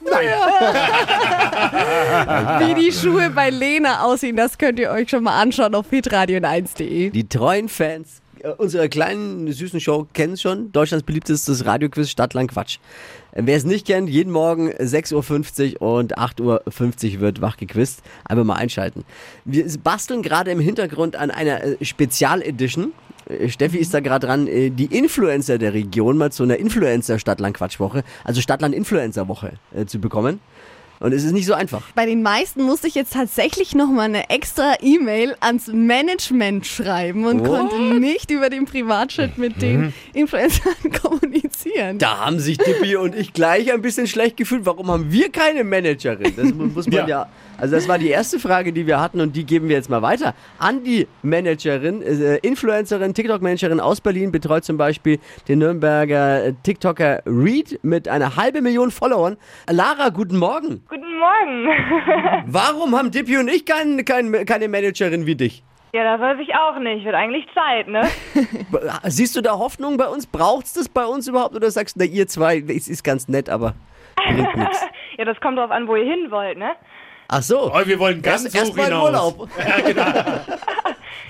Wie 2.60 2.74
die 2.74 2.92
Schuhe 2.92 3.30
bei 3.30 3.50
Lena 3.50 4.02
aussehen, 4.02 4.36
das 4.36 4.58
könnt 4.58 4.78
ihr 4.78 4.90
euch 4.90 5.10
schon 5.10 5.24
mal 5.24 5.40
anschauen 5.40 5.74
auf 5.74 5.90
hitradio1.de. 5.90 7.10
Die 7.10 7.28
treuen 7.28 7.68
Fans 7.68 8.22
äh, 8.42 8.50
unserer 8.50 8.88
kleinen, 8.88 9.50
süßen 9.50 9.80
Show 9.80 10.06
kennen 10.12 10.34
es 10.34 10.42
schon. 10.42 10.72
Deutschlands 10.72 11.04
beliebtestes 11.04 11.64
Radioquiz 11.64 12.10
Stadtland 12.10 12.50
Quatsch. 12.50 12.78
Äh, 13.32 13.42
Wer 13.44 13.56
es 13.56 13.64
nicht 13.64 13.86
kennt, 13.86 14.08
jeden 14.08 14.32
Morgen 14.32 14.70
6.50 14.70 15.80
Uhr 15.80 15.94
und 15.94 16.18
8.50 16.18 17.14
Uhr 17.14 17.20
wird 17.20 17.40
wach 17.40 17.56
gequizt. 17.56 18.02
Einfach 18.24 18.44
mal 18.44 18.54
einschalten. 18.54 19.04
Wir 19.44 19.66
basteln 19.82 20.22
gerade 20.22 20.50
im 20.50 20.60
Hintergrund 20.60 21.16
an 21.16 21.30
einer 21.30 21.62
äh, 21.62 21.84
Spezialedition. 21.84 22.92
Äh, 23.28 23.48
Steffi 23.48 23.78
ist 23.78 23.94
da 23.94 24.00
gerade 24.00 24.26
dran, 24.26 24.46
äh, 24.46 24.70
die 24.70 24.86
Influencer 24.86 25.58
der 25.58 25.74
Region 25.74 26.16
mal 26.18 26.32
zu 26.32 26.42
einer 26.42 26.56
Influencer 26.56 27.18
Stadtland 27.18 27.56
Quatschwoche, 27.56 28.02
also 28.24 28.40
Stadtland 28.40 28.74
Influencer 28.74 29.28
Woche 29.28 29.52
äh, 29.74 29.86
zu 29.86 29.98
bekommen. 30.00 30.40
Und 31.00 31.12
es 31.12 31.22
ist 31.22 31.30
nicht 31.30 31.46
so 31.46 31.54
einfach. 31.54 31.82
Bei 31.94 32.06
den 32.06 32.22
meisten 32.24 32.64
musste 32.64 32.88
ich 32.88 32.96
jetzt 32.96 33.12
tatsächlich 33.12 33.72
nochmal 33.72 34.06
eine 34.06 34.30
extra 34.30 34.74
E-Mail 34.82 35.36
ans 35.38 35.68
Management 35.68 36.66
schreiben 36.66 37.24
und 37.24 37.46
What? 37.46 37.46
konnte 37.70 37.80
nicht 38.00 38.32
über 38.32 38.50
den 38.50 38.64
Privatchat 38.64 39.38
mit 39.38 39.62
den 39.62 39.92
Influencern 40.12 40.74
kommunizieren. 41.00 41.98
Da 41.98 42.18
haben 42.26 42.40
sich 42.40 42.58
Dippi 42.58 42.96
und 42.96 43.14
ich 43.14 43.32
gleich 43.32 43.72
ein 43.72 43.80
bisschen 43.80 44.08
schlecht 44.08 44.36
gefühlt. 44.36 44.66
Warum 44.66 44.88
haben 44.90 45.12
wir 45.12 45.30
keine 45.30 45.62
Managerin? 45.62 46.32
Das 46.34 46.52
mu- 46.52 46.66
muss 46.66 46.86
man 46.86 46.94
ja. 46.96 47.06
Ja. 47.06 47.28
Also 47.60 47.74
das 47.74 47.88
war 47.88 47.98
die 47.98 48.08
erste 48.08 48.38
Frage, 48.38 48.72
die 48.72 48.86
wir 48.86 49.00
hatten 49.00 49.20
und 49.20 49.34
die 49.34 49.44
geben 49.44 49.68
wir 49.68 49.74
jetzt 49.74 49.90
mal 49.90 50.00
weiter 50.00 50.34
an 50.58 50.84
die 50.84 51.08
Managerin, 51.22 52.02
äh, 52.02 52.36
Influencerin, 52.36 53.14
TikTok-Managerin 53.14 53.80
aus 53.80 54.00
Berlin, 54.00 54.30
betreut 54.30 54.64
zum 54.64 54.76
Beispiel 54.76 55.18
den 55.48 55.58
Nürnberger 55.58 56.44
äh, 56.44 56.54
TikToker 56.62 57.22
Reed 57.26 57.80
mit 57.82 58.06
einer 58.06 58.36
halben 58.36 58.62
Million 58.62 58.92
Followern. 58.92 59.36
Lara, 59.68 60.10
guten 60.10 60.38
Morgen. 60.38 60.84
Guten 60.88 61.18
Morgen. 61.18 61.68
Warum 62.46 62.96
haben 62.96 63.10
Dippi 63.10 63.36
und 63.38 63.48
ich 63.48 63.66
kein, 63.66 64.04
kein, 64.04 64.46
keine 64.46 64.68
Managerin 64.68 65.26
wie 65.26 65.34
dich? 65.34 65.64
ja, 65.92 66.04
das 66.04 66.20
weiß 66.20 66.38
ich 66.40 66.54
auch 66.54 66.78
nicht. 66.78 67.04
Wird 67.04 67.14
eigentlich 67.14 67.46
Zeit, 67.54 67.88
ne? 67.88 68.02
Siehst 69.04 69.34
du 69.36 69.40
da 69.40 69.58
Hoffnung 69.58 69.96
bei 69.96 70.06
uns? 70.06 70.26
Braucht's 70.26 70.74
das 70.74 70.88
bei 70.88 71.04
uns 71.04 71.26
überhaupt? 71.26 71.56
Oder 71.56 71.70
sagst 71.70 71.96
du, 71.96 72.00
na, 72.00 72.06
ihr 72.06 72.28
zwei, 72.28 72.58
es 72.68 72.88
ist 72.88 73.02
ganz 73.02 73.28
nett, 73.28 73.48
aber 73.48 73.74
bringt 74.16 74.56
nichts? 74.56 74.86
Ja, 75.18 75.24
das 75.24 75.40
kommt 75.40 75.58
drauf 75.58 75.72
an, 75.72 75.88
wo 75.88 75.96
ihr 75.96 76.04
hin 76.04 76.30
wollt, 76.30 76.58
ne? 76.58 76.76
Ach 77.28 77.42
so. 77.42 77.70
Oh, 77.72 77.80
wir 77.84 77.98
wollen 77.98 78.22
ganz 78.22 78.44
Erst, 78.44 78.56
erst 78.56 78.72
hoch 78.72 78.76
mal 78.76 78.82
in 78.88 78.88
hinaus. 78.88 79.34
Urlaub. 79.38 79.48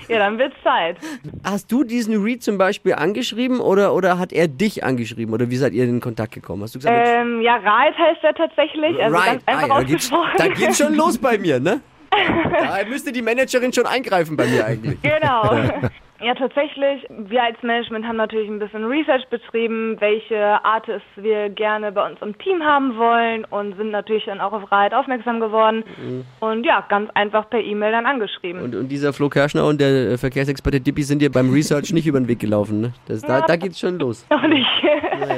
Ja, 0.09 0.17
dann 0.17 0.39
wird's 0.39 0.55
Zeit. 0.63 0.97
Hast 1.43 1.71
du 1.71 1.83
diesen 1.83 2.23
Reed 2.23 2.41
zum 2.41 2.57
Beispiel 2.57 2.95
angeschrieben 2.95 3.59
oder, 3.59 3.93
oder 3.93 4.17
hat 4.17 4.33
er 4.33 4.47
dich 4.47 4.83
angeschrieben? 4.83 5.35
Oder 5.35 5.51
wie 5.51 5.57
seid 5.57 5.73
ihr 5.73 5.83
in 5.83 5.99
Kontakt 5.99 6.33
gekommen? 6.33 6.63
Hast 6.63 6.73
du 6.73 6.79
gesagt, 6.79 6.97
Ähm, 6.99 7.41
ja, 7.41 7.57
Reit 7.57 7.95
heißt 7.95 8.23
er 8.23 8.33
tatsächlich. 8.33 8.99
Also 8.99 9.15
ganz 9.15 9.43
einfach 9.45 9.63
Ah, 9.63 9.67
ja, 9.67 9.75
da, 9.75 9.83
geht's, 9.83 10.11
da 10.37 10.47
geht's 10.47 10.79
schon 10.79 10.95
los 10.95 11.19
bei 11.19 11.37
mir, 11.37 11.59
ne? 11.59 11.81
Da 12.51 12.85
müsste 12.87 13.11
die 13.11 13.21
Managerin 13.21 13.71
schon 13.73 13.85
eingreifen 13.85 14.35
bei 14.37 14.45
mir 14.45 14.65
eigentlich. 14.65 15.01
Genau. 15.01 15.51
Ja, 16.21 16.35
tatsächlich. 16.35 17.05
Wir 17.09 17.43
als 17.43 17.55
Management 17.63 18.05
haben 18.05 18.17
natürlich 18.17 18.49
ein 18.49 18.59
bisschen 18.59 18.83
Research 18.83 19.25
betrieben, 19.29 19.95
welche 20.01 20.63
Artists 20.65 21.07
wir 21.15 21.49
gerne 21.49 21.93
bei 21.93 22.05
uns 22.09 22.21
im 22.21 22.37
Team 22.39 22.61
haben 22.61 22.97
wollen 22.97 23.45
und 23.45 23.77
sind 23.77 23.91
natürlich 23.91 24.25
dann 24.25 24.41
auch 24.41 24.51
auf 24.51 24.69
Reit 24.69 24.93
aufmerksam 24.93 25.39
geworden. 25.39 25.83
Und 26.41 26.65
ja, 26.65 26.83
ganz 26.89 27.09
einfach 27.13 27.49
per 27.49 27.61
E-Mail 27.61 27.93
dann 27.93 28.05
angeschrieben. 28.05 28.61
Und, 28.61 28.75
und 28.75 28.89
dieser 28.89 29.13
Flo 29.13 29.29
Kerschner 29.29 29.65
und 29.65 29.79
der 29.79 30.11
äh, 30.11 30.17
Verkehrsexperte 30.17 30.81
Dippi 30.81 31.03
sind 31.03 31.21
dir 31.21 31.31
beim 31.31 31.53
Research 31.53 31.93
nicht 31.93 32.05
über 32.05 32.19
den 32.19 32.27
Weg 32.27 32.39
gelaufen, 32.39 32.81
ne? 32.81 32.93
Das, 33.07 33.21
da, 33.21 33.39
da 33.39 33.55
geht's 33.55 33.79
schon 33.79 33.97
los. 33.97 34.25
Noch 34.29 34.45
nicht. 34.45 34.67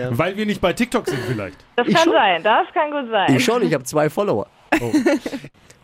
Weil 0.09 0.35
wir 0.35 0.47
nicht 0.47 0.61
bei 0.61 0.73
TikTok 0.73 1.07
sind 1.07 1.19
vielleicht. 1.27 1.57
Das 1.75 1.87
Ich 1.87 1.93
kann 1.93 2.05
schon. 2.05 2.13
sein, 2.13 2.41
das 2.41 2.65
kann 2.73 2.89
gut 2.89 3.11
sein. 3.11 3.35
Ich 3.35 3.45
schon, 3.45 3.61
ich 3.61 3.73
habe 3.73 3.83
zwei 3.83 4.09
Follower. 4.09 4.47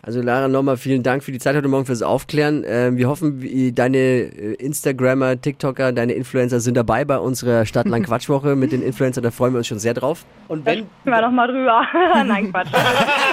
Also 0.07 0.21
Lara, 0.21 0.47
nochmal 0.47 0.77
vielen 0.77 1.03
Dank 1.03 1.21
für 1.21 1.33
die 1.33 1.37
Zeit 1.37 1.57
heute 1.57 1.67
Morgen 1.67 1.85
fürs 1.85 2.01
Aufklären. 2.01 2.63
Ähm, 2.65 2.95
wir 2.95 3.09
hoffen, 3.09 3.45
deine 3.75 3.97
äh, 3.97 4.53
Instagrammer, 4.53 5.41
TikToker, 5.41 5.91
deine 5.91 6.13
Influencer 6.13 6.61
sind 6.61 6.77
dabei 6.77 7.03
bei 7.03 7.17
unserer 7.17 7.65
Stadtlang 7.65 8.03
Quatschwoche 8.03 8.55
mit 8.55 8.71
den 8.71 8.81
Influencern. 8.81 9.21
Da 9.21 9.31
freuen 9.31 9.53
wir 9.53 9.57
uns 9.57 9.67
schon 9.67 9.79
sehr 9.79 9.93
drauf. 9.93 10.23
Und 10.47 10.65
wenn 10.65 10.77
Reden 10.77 10.89
wir 11.03 11.21
noch 11.21 11.31
mal 11.31 11.47
drüber. 11.47 11.85
Nein, 12.25 12.51
Quatsch. 12.51 12.69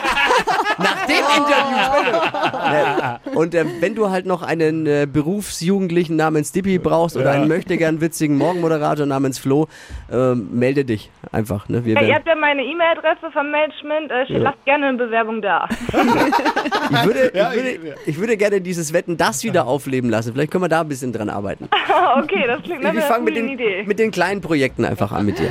nach 0.79 1.07
dem 1.07 1.17
Interview 1.37 3.31
äh, 3.33 3.37
und 3.37 3.55
äh, 3.55 3.65
wenn 3.81 3.95
du 3.95 4.11
halt 4.11 4.27
noch 4.27 4.43
einen 4.43 4.87
äh, 4.87 5.07
Berufsjugendlichen 5.11 6.17
namens 6.17 6.53
Dippy 6.53 6.79
brauchst 6.79 7.17
oder 7.17 7.27
Ja. 7.27 7.33
einen 7.33 7.49
möchtegern 7.49 8.01
witzigen 8.01 8.37
Morgenmoderator 8.39 9.07
namens 9.07 9.39
Flo, 9.39 9.69
ähm, 10.13 10.49
melde 10.53 10.85
dich 10.85 11.11
einfach. 11.33 11.69
Ne? 11.69 11.85
Wir 11.85 11.95
Ja, 11.95 12.03
ihr 12.03 12.15
habt 12.15 12.27
ja 12.27 12.35
meine 12.35 12.63
E-Mail-Adresse 12.63 13.31
vom 13.33 13.51
Management. 13.51 14.11
Äh, 14.11 14.39
Lasst 14.39 14.65
gerne 14.65 14.87
eine 14.89 14.99
Bewerbung 14.99 15.41
da. 15.43 15.69
ich, 15.93 17.05
würde, 17.05 17.33
Ja, 17.35 17.53
ich, 17.53 17.57
würde, 17.57 17.95
ich 18.07 18.19
würde 18.19 18.37
gerne 18.37 18.61
dieses 18.61 18.93
Wetten 18.93 19.17
das 19.17 19.45
wieder 19.45 19.67
aufleben 19.67 20.11
lassen. 20.11 20.33
Vielleicht 20.33 20.51
können 20.51 20.65
wir 20.65 20.69
da 20.69 20.81
ein 20.83 20.89
bisschen 20.89 21.13
dran 21.13 21.29
arbeiten. 21.31 21.69
okay, 22.19 22.45
das 22.47 22.63
klingt 22.63 22.83
nach 22.83 22.93
Wir 22.93 23.01
einer 23.01 23.09
fangen 23.09 23.25
mit 23.25 23.35
coolen 23.35 23.47
den, 23.49 23.55
Idee. 23.55 23.83
mit 23.87 23.99
den 23.99 24.11
kleinen 24.11 24.41
Projekten 24.41 24.85
einfach 24.85 25.13
an 25.13 25.27
mit 25.27 25.39
dir. 25.39 25.51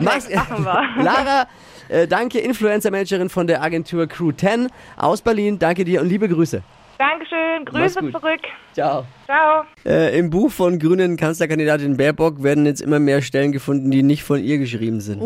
Max, 0.00 0.28
machen 0.34 0.64
wir. 0.64 0.82
Lara, 1.02 1.46
äh, 1.90 2.06
danke, 2.06 2.38
Influencer-Managerin 2.38 3.28
von 3.28 3.46
der 3.46 3.62
Agentur 3.62 4.06
Crew 4.06 4.32
10 4.32 4.68
aus 4.96 5.20
Berlin. 5.20 5.58
Danke 5.58 5.84
dir 5.84 6.00
und 6.00 6.08
liebe 6.08 6.28
Grüße. 6.28 6.62
Dankeschön, 6.98 7.64
Grüße 7.64 8.00
zurück. 8.12 8.40
Ciao. 8.74 9.04
Ciao. 9.24 9.64
Äh, 9.86 10.18
Im 10.18 10.28
Buch 10.28 10.50
von 10.50 10.78
grünen 10.78 11.16
Kanzlerkandidatin 11.16 11.96
Baerbock 11.96 12.42
werden 12.42 12.66
jetzt 12.66 12.82
immer 12.82 12.98
mehr 12.98 13.22
Stellen 13.22 13.52
gefunden, 13.52 13.90
die 13.90 14.02
nicht 14.02 14.22
von 14.22 14.42
ihr 14.42 14.58
geschrieben 14.58 15.00
sind. 15.00 15.22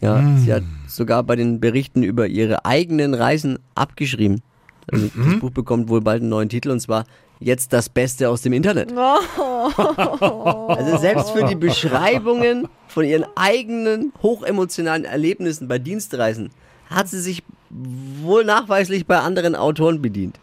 Ja, 0.00 0.22
sie 0.36 0.52
hat 0.52 0.64
sogar 0.88 1.22
bei 1.22 1.36
den 1.36 1.60
Berichten 1.60 2.02
über 2.02 2.26
ihre 2.26 2.64
eigenen 2.64 3.14
Reisen 3.14 3.58
abgeschrieben. 3.74 4.42
Also 4.92 5.08
das 5.16 5.38
Buch 5.38 5.50
bekommt 5.50 5.88
wohl 5.88 6.00
bald 6.02 6.20
einen 6.20 6.30
neuen 6.30 6.48
Titel 6.48 6.70
und 6.70 6.80
zwar 6.80 7.06
Jetzt 7.40 7.72
das 7.72 7.88
Beste 7.88 8.30
aus 8.30 8.42
dem 8.42 8.52
Internet. 8.52 8.92
Also 10.66 10.98
selbst 10.98 11.30
für 11.30 11.44
die 11.44 11.54
Beschreibungen 11.54 12.68
von 12.88 13.04
ihren 13.04 13.24
eigenen 13.34 14.12
hochemotionalen 14.22 15.04
Erlebnissen 15.04 15.68
bei 15.68 15.78
Dienstreisen 15.78 16.50
hat 16.90 17.08
sie 17.08 17.20
sich 17.20 17.42
wohl 17.70 18.44
nachweislich 18.44 19.06
bei 19.06 19.18
anderen 19.18 19.56
Autoren 19.56 20.02
bedient. 20.02 20.38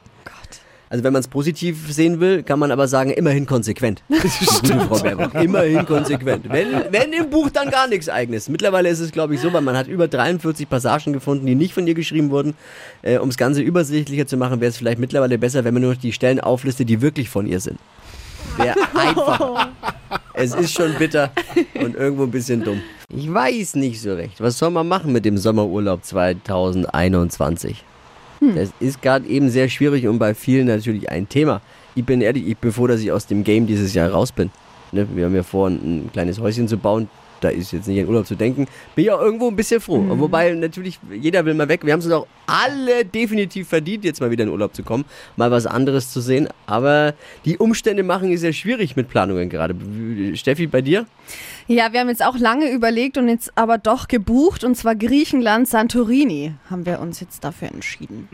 Also 0.91 1.05
wenn 1.05 1.13
man 1.13 1.21
es 1.21 1.29
positiv 1.29 1.89
sehen 1.89 2.19
will, 2.19 2.43
kann 2.43 2.59
man 2.59 2.69
aber 2.69 2.85
sagen, 2.85 3.11
immerhin 3.11 3.45
konsequent. 3.45 4.03
Gute 4.09 4.77
Frau 4.81 4.99
Baerbock. 4.99 5.33
Immerhin 5.35 5.85
konsequent. 5.85 6.49
Wenn, 6.49 6.67
wenn 6.91 7.13
im 7.13 7.29
Buch 7.29 7.49
dann 7.49 7.71
gar 7.71 7.87
nichts 7.87 8.09
eigenes. 8.09 8.49
Mittlerweile 8.49 8.89
ist 8.89 8.99
es, 8.99 9.13
glaube 9.13 9.33
ich, 9.33 9.39
so, 9.39 9.53
weil 9.53 9.61
man 9.61 9.77
hat 9.77 9.87
über 9.87 10.09
43 10.09 10.67
Passagen 10.67 11.13
gefunden, 11.13 11.45
die 11.45 11.55
nicht 11.55 11.73
von 11.73 11.87
ihr 11.87 11.93
geschrieben 11.93 12.29
wurden. 12.29 12.55
Äh, 13.03 13.19
um 13.19 13.29
das 13.29 13.37
Ganze 13.37 13.61
übersichtlicher 13.61 14.27
zu 14.27 14.35
machen, 14.35 14.59
wäre 14.59 14.69
es 14.69 14.75
vielleicht 14.75 14.99
mittlerweile 14.99 15.37
besser, 15.37 15.63
wenn 15.63 15.73
man 15.73 15.81
nur 15.81 15.93
noch 15.93 16.01
die 16.01 16.11
Stellen 16.11 16.41
auflistet, 16.41 16.89
die 16.89 17.01
wirklich 17.01 17.29
von 17.29 17.47
ihr 17.47 17.61
sind. 17.61 17.79
Wäre 18.57 18.75
einfach. 18.93 19.69
Es 20.33 20.53
ist 20.53 20.73
schon 20.73 20.93
bitter 20.95 21.31
und 21.75 21.95
irgendwo 21.95 22.23
ein 22.23 22.31
bisschen 22.31 22.63
dumm. 22.63 22.81
Ich 23.09 23.31
weiß 23.31 23.75
nicht 23.75 24.01
so 24.01 24.13
recht. 24.13 24.41
Was 24.41 24.57
soll 24.57 24.71
man 24.71 24.87
machen 24.87 25.13
mit 25.13 25.23
dem 25.23 25.37
Sommerurlaub 25.37 26.03
2021? 26.03 27.83
Das 28.41 28.71
ist 28.79 29.01
gerade 29.01 29.27
eben 29.27 29.49
sehr 29.49 29.69
schwierig 29.69 30.07
und 30.07 30.17
bei 30.17 30.33
vielen 30.33 30.67
natürlich 30.67 31.09
ein 31.09 31.29
Thema. 31.29 31.61
Ich 31.95 32.05
bin 32.05 32.21
ehrlich, 32.21 32.47
ich, 32.47 32.57
bevor 32.57 32.87
dass 32.87 33.01
ich 33.01 33.11
aus 33.11 33.27
dem 33.27 33.43
Game 33.43 33.67
dieses 33.67 33.93
Jahr 33.93 34.09
raus 34.09 34.31
bin. 34.31 34.49
Ne, 34.91 35.07
wir 35.13 35.25
haben 35.25 35.35
ja 35.35 35.43
vor, 35.43 35.69
ein, 35.69 36.05
ein 36.05 36.09
kleines 36.11 36.39
Häuschen 36.39 36.67
zu 36.67 36.77
bauen. 36.77 37.07
Da 37.41 37.49
ist 37.49 37.71
jetzt 37.71 37.87
nicht 37.87 37.99
an 37.99 38.07
Urlaub 38.07 38.27
zu 38.27 38.35
denken. 38.35 38.67
Bin 38.93 39.05
ja 39.05 39.19
irgendwo 39.19 39.47
ein 39.47 39.55
bisschen 39.55 39.81
froh. 39.81 40.05
Wobei 40.09 40.53
natürlich, 40.53 40.99
jeder 41.11 41.43
will 41.43 41.55
mal 41.55 41.67
weg. 41.67 41.83
Wir 41.83 41.91
haben 41.91 41.99
es 41.99 42.05
uns 42.05 42.13
auch 42.13 42.27
alle 42.45 43.03
definitiv 43.03 43.67
verdient, 43.67 44.05
jetzt 44.05 44.21
mal 44.21 44.29
wieder 44.29 44.43
in 44.43 44.51
Urlaub 44.51 44.75
zu 44.75 44.83
kommen. 44.83 45.05
Mal 45.37 45.49
was 45.49 45.65
anderes 45.65 46.11
zu 46.11 46.21
sehen. 46.21 46.47
Aber 46.67 47.15
die 47.43 47.57
Umstände 47.57 48.03
machen 48.03 48.31
es 48.31 48.43
ja 48.43 48.53
schwierig 48.53 48.95
mit 48.95 49.09
Planungen 49.09 49.49
gerade. 49.49 49.75
Steffi, 50.35 50.67
bei 50.67 50.81
dir? 50.81 51.07
Ja, 51.67 51.93
wir 51.93 51.99
haben 51.99 52.09
jetzt 52.09 52.23
auch 52.23 52.37
lange 52.37 52.71
überlegt 52.71 53.17
und 53.17 53.27
jetzt 53.27 53.51
aber 53.55 53.77
doch 53.77 54.07
gebucht 54.07 54.63
und 54.63 54.75
zwar 54.75 54.95
Griechenland, 54.95 55.67
Santorini 55.67 56.53
haben 56.69 56.85
wir 56.85 56.99
uns 56.99 57.19
jetzt 57.19 57.43
dafür 57.43 57.69
entschieden. 57.69 58.27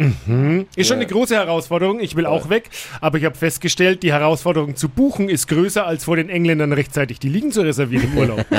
Ist 0.75 0.88
schon 0.88 0.98
eine 0.98 1.07
große 1.07 1.36
Herausforderung. 1.36 2.00
Ich 2.00 2.15
will 2.15 2.25
auch 2.25 2.50
weg. 2.50 2.69
Aber 3.01 3.17
ich 3.17 3.25
habe 3.25 3.36
festgestellt, 3.36 4.03
die 4.03 4.12
Herausforderung 4.12 4.75
zu 4.75 4.89
buchen 4.89 5.29
ist 5.29 5.48
größer, 5.48 5.86
als 5.86 6.05
vor 6.05 6.15
den 6.15 6.29
Engländern 6.29 6.74
rechtzeitig 6.74 7.19
die 7.19 7.29
Liegen 7.29 7.51
zu 7.51 7.62
reservieren 7.62 8.12
im 8.12 8.17
Urlaub. 8.17 8.46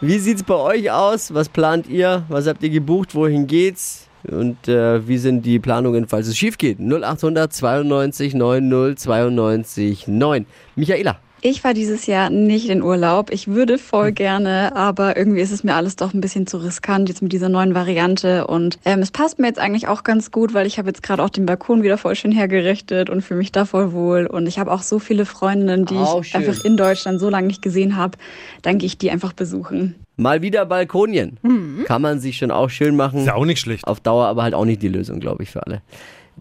Wie 0.00 0.18
sieht's 0.18 0.42
bei 0.42 0.54
euch 0.54 0.90
aus? 0.90 1.32
Was 1.32 1.48
plant 1.48 1.88
ihr? 1.88 2.24
Was 2.28 2.46
habt 2.46 2.62
ihr 2.62 2.70
gebucht? 2.70 3.14
Wohin 3.14 3.46
geht's? 3.46 4.06
Und 4.30 4.68
äh, 4.68 5.06
wie 5.06 5.18
sind 5.18 5.46
die 5.46 5.58
Planungen, 5.58 6.08
falls 6.08 6.26
es 6.26 6.36
schief 6.36 6.58
geht? 6.58 6.78
0800 6.80 7.52
92 7.52 8.34
90 8.34 8.98
92 8.98 10.08
9. 10.08 10.46
Michaela. 10.74 11.18
Ich 11.42 11.62
war 11.64 11.74
dieses 11.74 12.06
Jahr 12.06 12.30
nicht 12.30 12.68
in 12.70 12.82
Urlaub. 12.82 13.30
Ich 13.30 13.46
würde 13.46 13.78
voll 13.78 14.10
gerne, 14.10 14.74
aber 14.74 15.16
irgendwie 15.16 15.40
ist 15.42 15.52
es 15.52 15.62
mir 15.62 15.74
alles 15.74 15.94
doch 15.94 16.14
ein 16.14 16.20
bisschen 16.20 16.46
zu 16.46 16.56
riskant 16.56 17.08
jetzt 17.08 17.22
mit 17.22 17.32
dieser 17.32 17.48
neuen 17.48 17.74
Variante. 17.74 18.46
Und 18.46 18.78
ähm, 18.84 19.00
es 19.00 19.10
passt 19.10 19.38
mir 19.38 19.46
jetzt 19.46 19.58
eigentlich 19.58 19.86
auch 19.86 20.02
ganz 20.02 20.30
gut, 20.30 20.54
weil 20.54 20.66
ich 20.66 20.78
habe 20.78 20.88
jetzt 20.88 21.02
gerade 21.02 21.22
auch 21.22 21.28
den 21.28 21.46
Balkon 21.46 21.82
wieder 21.82 21.98
voll 21.98 22.16
schön 22.16 22.32
hergerichtet 22.32 23.10
und 23.10 23.20
fühle 23.22 23.38
mich 23.38 23.52
da 23.52 23.64
voll 23.66 23.92
wohl. 23.92 24.26
Und 24.26 24.46
ich 24.46 24.58
habe 24.58 24.72
auch 24.72 24.82
so 24.82 24.98
viele 24.98 25.26
Freundinnen, 25.26 25.84
die 25.84 25.94
Auch 25.94 26.22
ich 26.22 26.28
schön. 26.28 26.40
einfach 26.40 26.64
in 26.64 26.76
Deutschland 26.76 27.20
so 27.20 27.28
lange 27.28 27.46
nicht 27.48 27.62
gesehen 27.62 27.96
habe. 27.96 28.16
Dann 28.62 28.78
gehe 28.78 28.86
ich 28.86 28.98
die 28.98 29.10
einfach 29.10 29.34
besuchen. 29.34 29.94
Mal 30.16 30.40
wieder 30.40 30.64
Balkonien. 30.64 31.38
Kann 31.84 32.00
man 32.02 32.18
sich 32.18 32.38
schon 32.38 32.50
auch 32.50 32.70
schön 32.70 32.96
machen. 32.96 33.20
Ist 33.20 33.26
ja 33.26 33.34
auch 33.34 33.44
nicht 33.44 33.60
schlecht. 33.60 33.86
Auf 33.86 34.00
Dauer 34.00 34.26
aber 34.26 34.42
halt 34.42 34.54
auch 34.54 34.64
nicht 34.64 34.80
die 34.80 34.88
Lösung, 34.88 35.20
glaube 35.20 35.42
ich, 35.42 35.50
für 35.50 35.64
alle. 35.66 35.82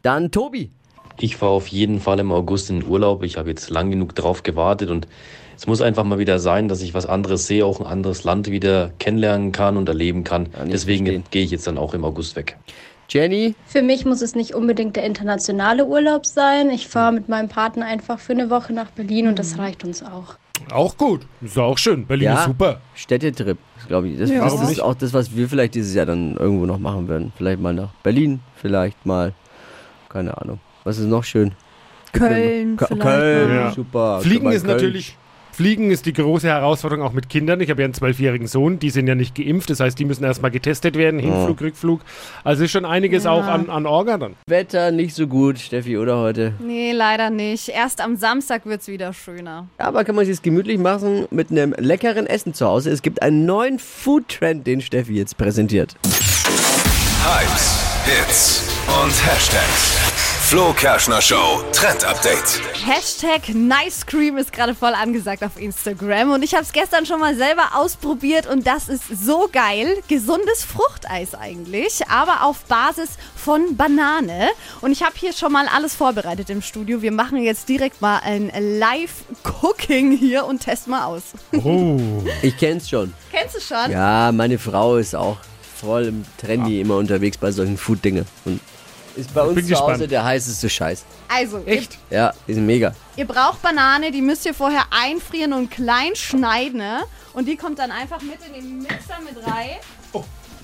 Dann 0.01 0.31
Tobi. 0.31 0.71
Ich 1.19 1.38
fahre 1.38 1.51
auf 1.53 1.67
jeden 1.67 2.00
Fall 2.01 2.19
im 2.19 2.31
August 2.31 2.69
in 2.69 2.81
den 2.81 2.89
Urlaub. 2.89 3.24
Ich 3.24 3.38
habe 3.38 3.50
jetzt 3.50 3.69
lang 3.69 3.89
genug 3.91 4.15
drauf 4.15 4.43
gewartet 4.43 4.89
und 4.89 5.07
es 5.57 5.67
muss 5.67 5.81
einfach 5.81 6.03
mal 6.03 6.19
wieder 6.19 6.39
sein, 6.39 6.67
dass 6.67 6.81
ich 6.81 6.93
was 6.93 7.05
anderes 7.05 7.48
sehe, 7.48 7.65
auch 7.65 7.79
ein 7.79 7.86
anderes 7.86 8.24
Land 8.25 8.50
wieder 8.51 8.91
kennenlernen 9.00 9.51
kann 9.53 9.77
und 9.77 9.88
erleben 9.88 10.24
kann. 10.25 10.48
Ich 10.65 10.72
Deswegen 10.72 11.05
verstehen. 11.05 11.24
gehe 11.31 11.43
ich 11.43 11.51
jetzt 11.51 11.67
dann 11.67 11.77
auch 11.77 11.93
im 11.93 12.03
August 12.03 12.36
weg. 12.36 12.57
Jenny. 13.07 13.55
Für 13.67 13.81
mich 13.84 14.03
muss 14.03 14.22
es 14.22 14.36
nicht 14.36 14.55
unbedingt 14.55 14.95
der 14.95 15.03
internationale 15.05 15.86
Urlaub 15.86 16.25
sein. 16.25 16.69
Ich 16.72 16.88
fahre 16.88 17.13
mit 17.13 17.29
meinem 17.29 17.48
Partner 17.50 17.86
einfach 17.86 18.19
für 18.19 18.34
eine 18.34 18.50
Woche 18.50 18.74
nach 18.74 18.89
Berlin 18.91 19.27
und 19.27 19.38
das 19.39 19.57
reicht 19.57 19.84
uns 19.84 20.03
auch. 20.03 20.36
Auch 20.74 20.98
gut. 20.98 21.22
Ist 21.41 21.57
auch 21.57 21.77
schön. 21.77 22.05
Berlin 22.07 22.25
Ja. 22.25 22.39
ist 22.39 22.45
super. 22.45 22.81
Städtetrip, 22.95 23.57
glaube 23.88 24.07
ich. 24.10 24.17
Das, 24.17 24.31
Ja. 24.31 24.43
das 24.43 24.72
ist 24.72 24.79
auch 24.81 24.95
das, 24.95 25.13
was 25.13 25.36
wir 25.36 25.48
vielleicht 25.48 25.75
dieses 25.75 25.93
Jahr 25.93 26.07
dann 26.07 26.36
irgendwo 26.36 26.65
noch 26.65 26.79
machen 26.79 27.07
werden. 27.07 27.31
Vielleicht 27.38 27.62
mal 27.62 27.74
nach 27.74 27.89
Berlin, 28.03 28.39
vielleicht 28.55 29.05
mal, 29.05 29.34
keine 30.10 30.36
Ahnung. 30.41 30.60
Was 30.86 30.98
ist 31.00 31.08
noch 31.08 31.24
schön? 31.25 31.51
Köln, 32.13 32.77
K 32.77 32.86
vielleicht 32.86 33.01
Köln, 33.01 33.56
Ja. 33.56 33.72
super. 33.72 34.22
Fliegen 34.22 34.51
ist 34.51 34.63
Köln. 34.65 34.75
natürlich. 34.77 35.18
Fliegen 35.51 35.89
ist 35.89 36.06
die 36.06 36.12
große 36.12 36.48
Herausforderung 36.48 37.04
auch 37.06 37.13
mit 37.13 37.30
Kindern. 37.30 37.62
Ich 37.62 37.70
habe 37.70 37.82
ja 37.82 37.86
einen 37.86 37.94
zwölfjährigen 37.94 38.46
Sohn, 38.46 38.77
die 38.77 38.89
sind 38.89 39.08
ja 39.08 39.15
nicht 39.15 39.36
geimpft, 39.36 39.70
das 39.70 39.80
heißt, 39.80 39.98
die 39.98 40.04
müssen 40.04 40.25
erstmal 40.25 40.51
getestet 40.51 40.96
werden, 40.98 41.18
Hinflug, 41.20 41.62
Rückflug. 41.62 42.01
Also 42.44 42.65
ist 42.65 42.72
schon 42.72 42.84
einiges 42.86 43.24
Ja. 43.24 43.32
auch 43.32 43.46
an, 43.46 43.70
an 43.70 43.86
Orga 43.86 44.18
dann. 44.18 44.36
Wetter 44.48 44.92
nicht 44.92 45.15
so 45.15 45.27
gut, 45.27 45.58
Steffi, 45.58 45.98
oder 45.98 46.18
heute? 46.18 46.54
Nee, 46.60 46.92
leider 46.92 47.30
nicht. 47.30 47.70
Erst 47.70 48.01
am 48.01 48.18
Samstag 48.18 48.65
wird's 48.65 48.88
wieder 48.89 49.13
schöner. 49.13 49.68
Aber 49.77 50.04
kann 50.04 50.15
man 50.15 50.25
sich 50.25 50.42
gemütlich 50.42 50.77
machen 50.77 51.25
mit 51.32 51.50
einem 51.51 51.74
leckeren 51.77 52.27
Essen 52.27 52.54
zu 52.54 52.65
Hause. 52.68 52.92
Es 52.92 53.01
gibt 53.01 53.22
einen 53.22 53.46
neuen 53.46 53.80
Food-Trend, 53.80 54.68
den 54.68 54.82
Steffi 54.82 55.13
jetzt 55.13 55.38
präsentiert. 55.38 55.96
Hypes, 57.24 57.82
Hits 58.06 58.63
und 58.88 59.12
Hashtags. 59.25 60.25
Flo 60.47 60.73
Kerschner 60.73 61.23
Show 61.23 61.63
Trend 61.73 62.05
Update. 62.05 62.61
Hashtag 62.85 63.49
Nice 63.55 64.05
Cream 64.05 64.37
ist 64.37 64.53
gerade 64.53 64.75
voll 64.75 64.93
angesagt 64.93 65.43
auf 65.43 65.59
Instagram 65.59 66.33
und 66.33 66.43
ich 66.43 66.53
habe 66.53 66.61
es 66.61 66.71
gestern 66.71 67.07
schon 67.07 67.19
mal 67.19 67.35
selber 67.35 67.69
ausprobiert 67.73 68.45
und 68.45 68.67
das 68.67 68.87
ist 68.87 69.05
so 69.25 69.49
geil. 69.51 69.97
Gesundes 70.07 70.63
Fruchteis 70.63 71.33
eigentlich, 71.33 72.07
aber 72.09 72.43
auf 72.43 72.59
Basis 72.65 73.17
von 73.35 73.75
Banane. 73.75 74.49
Und 74.81 74.91
ich 74.91 75.01
habe 75.01 75.15
hier 75.15 75.33
schon 75.33 75.51
mal 75.51 75.67
alles 75.67 75.95
vorbereitet 75.95 76.51
im 76.51 76.61
Studio. 76.61 77.01
Wir 77.01 77.11
machen 77.11 77.41
jetzt 77.41 77.67
direkt 77.67 78.03
mal 78.03 78.19
ein 78.19 78.51
Live-Cooking 78.55 80.15
hier 80.15 80.45
und 80.45 80.59
testen 80.59 80.91
mal 80.91 81.05
aus. 81.05 81.23
Oh. 81.53 81.99
Ich 82.43 82.55
kenn's 82.55 82.87
schon. 82.87 83.15
Kennst 83.31 83.55
du 83.55 83.61
schon? 83.61 83.91
Ja, 83.91 84.31
meine 84.31 84.59
Frau 84.59 84.97
ist 84.97 85.15
auch 85.15 85.37
voll 85.75 86.05
im 86.05 86.25
Trendy 86.37 86.81
immer 86.81 86.97
unterwegs 86.97 87.35
bei 87.35 87.51
solchen 87.51 87.77
Food-Dinge. 87.77 88.25
Und 88.45 88.59
ist 89.17 89.34
bei 89.34 89.41
uns 89.41 89.55
zu 89.67 89.75
Hause 89.75 89.86
gespannt. 89.93 90.12
der 90.12 90.24
heißeste 90.24 90.69
Scheiß. 90.69 91.05
Also, 91.27 91.60
Echt? 91.65 91.98
Ja, 92.10 92.34
ist 92.48 92.57
mega. 92.60 92.89
Ihr, 93.15 93.22
ihr 93.24 93.25
braucht 93.27 93.62
Banane, 93.62 94.12
die 94.12 94.22
müsst 94.22 94.45
ihr 94.45 94.53
vorher 94.53 94.84
einfrieren 94.91 95.53
und 95.53 95.72
klein 95.72 96.15
schneiden. 96.15 96.77
ne? 96.79 97.01
Und 97.34 97.48
die 97.48 97.55
kommt 97.57 97.79
dann 97.79 97.91
einfach 97.91 98.22
mit 98.22 98.38
in 98.48 98.53
den 98.53 98.77
Mixer 98.79 99.19
mit 99.24 99.36
rein. 99.45 99.77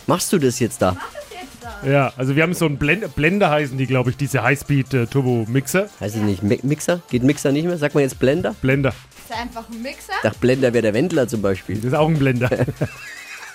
Machst 0.08 0.34
du 0.34 0.40
das 0.40 0.60
jetzt 0.60 0.82
da? 0.82 0.96
Was 0.96 1.24
ist 1.24 1.32
jetzt 1.32 1.64
da? 1.84 1.88
Ja, 1.88 2.14
also 2.18 2.36
wir 2.36 2.42
haben 2.44 2.54
so 2.56 2.66
einen 2.66 2.78
Blend 2.78 3.16
Blender 3.16 3.50
heißen 3.52 3.78
die, 3.78 3.86
glaube 3.86 4.10
ich, 4.10 4.18
diese 4.18 4.42
Highspeed-Turbo-Mixer. 4.42 5.90
Heißt 6.00 6.16
es 6.16 6.22
nicht 6.22 6.42
Mi- 6.44 6.60
Mixer? 6.64 7.02
Geht 7.10 7.24
Mixer 7.24 7.52
nicht 7.52 7.66
mehr? 7.66 7.78
Sagt 7.78 7.94
man 7.94 8.04
jetzt 8.04 8.18
Blender? 8.20 8.56
Blender. 8.62 8.94
Das 9.30 9.38
ist 9.38 9.42
einfach 9.44 9.70
ein 9.70 9.82
Mixer. 9.82 10.14
Ich 10.18 10.22
dachte, 10.24 10.40
Blender 10.40 10.74
wäre 10.74 10.82
der 10.82 10.94
Wendler 10.96 11.28
zum 11.28 11.42
Beispiel. 11.42 11.76
Das 11.78 11.86
ist 11.86 11.94
auch 11.94 12.08
ein 12.08 12.18
Blender. 12.18 12.50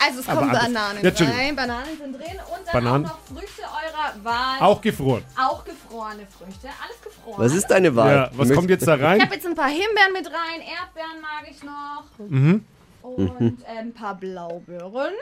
Also 0.05 0.21
es 0.21 0.29
Aber 0.29 0.41
kommen. 0.41 0.53
Bananen 0.53 1.05
Ja, 1.05 1.11
rein, 1.27 1.57
Bananen 1.57 1.97
sind 1.99 2.13
drin 2.13 2.37
und 2.37 2.67
dann 2.67 2.73
Bananen. 2.73 3.07
auch 3.07 3.11
noch 3.11 3.19
Früchte 3.39 3.63
eurer 3.63 4.25
Wahl. 4.25 4.59
auch 4.61 4.81
gefroren. 4.81 5.25
Auch 5.37 5.65
gefrorene 5.65 6.27
Früchte, 6.39 6.69
alles 6.83 7.01
gefroren. 7.03 7.35
Was 7.39 7.55
ist 7.55 7.67
deine 7.69 7.95
Wahl? 7.97 8.15
Ja, 8.15 8.31
was 8.33 8.51
Ich 8.51 8.55
kommt 8.57 8.71
jetzt 8.71 8.87
da 8.87 8.97
ich 8.97 9.03
rein? 9.03 9.23
habe 9.23 9.35
jetzt 9.35 9.47
ein 9.47 9.55
paar 9.55 9.69
Himbeeren 9.69 10.13
mit 10.13 10.27
rein, 10.27 10.61
Erdbeeren 10.61 11.21
mag 11.21 11.45
ich 11.51 11.63
noch 11.63 12.05
Mhm. 12.29 12.65
und 13.03 13.63
äh, 13.65 13.79
ein 13.79 13.93
paar 13.95 14.15
Blaubeeren. 14.15 15.13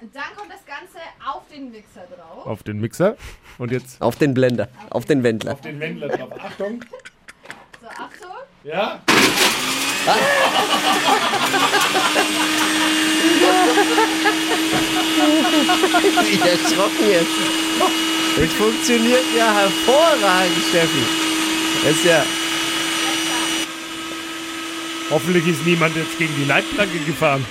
Und 0.00 0.14
dann 0.14 0.24
kommt 0.36 0.50
das 0.52 0.64
Ganze 0.66 0.98
auf 1.24 1.42
den 1.52 1.70
Mixer 1.70 2.02
drauf. 2.16 2.46
Auf 2.46 2.62
den 2.64 2.80
Mixer. 2.80 3.16
Und 3.58 3.70
jetzt 3.70 4.02
Auf 4.02 4.16
den 4.16 4.34
Blender, 4.34 4.68
auf 4.90 5.04
den 5.04 5.22
Wendler. 5.22 5.54
den 5.54 5.78
Wendler 5.78 6.08
drauf. 6.08 6.32
Achtung. 6.42 6.80
So, 7.80 7.86
Achtung. 7.88 8.34
Ja. 8.64 9.00
Ich 16.30 16.40
erschrocken 16.40 17.08
jetzt. 17.08 17.30
Das 18.36 18.52
funktioniert 18.52 19.24
ja 19.36 19.54
hervorragend, 19.54 20.56
Steffi. 20.68 21.02
Das 21.84 21.92
ist 21.92 22.04
ja. 22.04 22.24
Hoffentlich 25.10 25.46
ist 25.46 25.64
niemand 25.64 25.96
jetzt 25.96 26.18
gegen 26.18 26.34
die 26.36 26.44
Leitplanke 26.44 26.98
gefahren. 26.98 27.44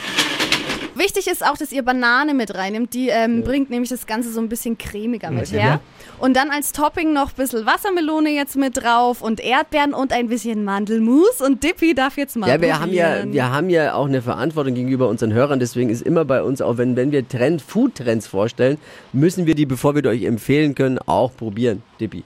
Wichtig 0.95 1.27
ist 1.27 1.45
auch, 1.45 1.57
dass 1.57 1.71
ihr 1.71 1.83
Banane 1.83 2.33
mit 2.33 2.55
reinnimmt. 2.55 2.93
Die 2.93 3.09
ähm, 3.09 3.43
bringt 3.43 3.69
nämlich 3.69 3.89
das 3.89 4.05
Ganze 4.07 4.31
so 4.31 4.39
ein 4.39 4.49
bisschen 4.49 4.77
cremiger 4.77 5.29
mit 5.29 5.47
Okay. 5.49 5.59
her. 5.59 5.79
Und 6.19 6.35
dann 6.35 6.49
als 6.49 6.71
Topping 6.71 7.11
noch 7.13 7.29
ein 7.29 7.35
bisschen 7.35 7.65
Wassermelone 7.65 8.29
jetzt 8.29 8.55
mit 8.55 8.77
drauf 8.81 9.21
und 9.21 9.39
Erdbeeren 9.41 9.93
und 9.93 10.13
ein 10.13 10.27
bisschen 10.27 10.63
Mandelmus. 10.63 11.41
Und 11.41 11.63
Dippy 11.63 11.93
darf 11.93 12.17
jetzt 12.17 12.37
mal 12.37 12.49
Ja, 12.49 12.61
wir 12.61 12.79
haben 12.79 12.93
ja, 12.93 13.23
wir 13.25 13.51
haben 13.51 13.69
ja 13.69 13.93
auch 13.93 14.05
eine 14.07 14.21
Verantwortung 14.21 14.73
gegenüber 14.73 15.07
unseren 15.09 15.33
Hörern. 15.33 15.59
Deswegen 15.59 15.89
ist 15.89 16.01
immer 16.01 16.23
bei 16.25 16.41
uns, 16.41 16.61
auch 16.61 16.77
wenn, 16.77 16.95
wenn 16.95 17.11
wir 17.11 17.27
Trend, 17.27 17.61
Food-Trends 17.61 18.27
vorstellen, 18.27 18.77
müssen 19.13 19.45
wir 19.45 19.55
die, 19.55 19.65
bevor 19.65 19.95
wir 19.95 20.01
die 20.01 20.07
euch 20.09 20.23
empfehlen 20.23 20.75
können, 20.75 20.97
auch 21.05 21.35
probieren, 21.35 21.83
Dippi. 21.99 22.23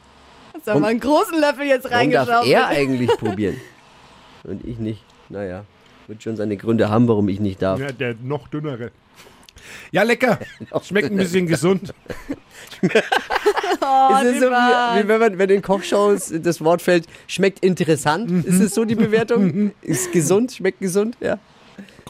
So, 0.64 0.78
mal 0.78 0.90
einen 0.90 1.00
großen 1.00 1.40
Löffel 1.40 1.66
jetzt 1.66 1.90
Warum 1.90 2.12
darf 2.12 2.28
reingeschaut. 2.30 2.48
er 2.48 2.68
eigentlich 2.68 3.10
probieren? 3.18 3.56
Und 4.44 4.64
ich 4.66 4.78
nicht. 4.78 5.04
Naja, 5.30 5.64
wird 6.10 6.24
schon 6.24 6.36
seine 6.36 6.58
Gründe 6.58 6.90
haben, 6.90 7.08
warum 7.08 7.30
ich 7.30 7.40
nicht 7.40 7.62
darf. 7.62 7.80
Ja, 7.80 7.92
der 7.92 8.16
noch 8.22 8.48
dünnere. 8.48 8.92
Ja, 9.92 10.04
lecker. 10.04 10.40
Schmeckt 10.84 11.12
ein 11.12 11.18
bisschen 11.18 11.48
gesund. 11.48 11.94
Oh, 13.82 14.16
ist 14.18 14.36
es 14.36 14.40
so, 14.42 14.48
wie, 14.48 15.04
wie 15.04 15.08
wenn 15.08 15.20
man 15.20 15.38
wenn 15.38 15.50
in 15.50 15.62
Kochshows 15.62 16.34
das 16.42 16.62
Wort 16.64 16.82
fällt, 16.82 17.06
schmeckt 17.28 17.64
interessant? 17.64 18.46
Ist 18.46 18.60
es 18.60 18.76
so 18.76 18.84
die 18.84 18.96
Bewertung? 18.96 19.72
Ist 19.82 20.12
gesund, 20.12 20.52
schmeckt 20.52 20.80
gesund? 20.80 21.16
Ja. 21.22 21.40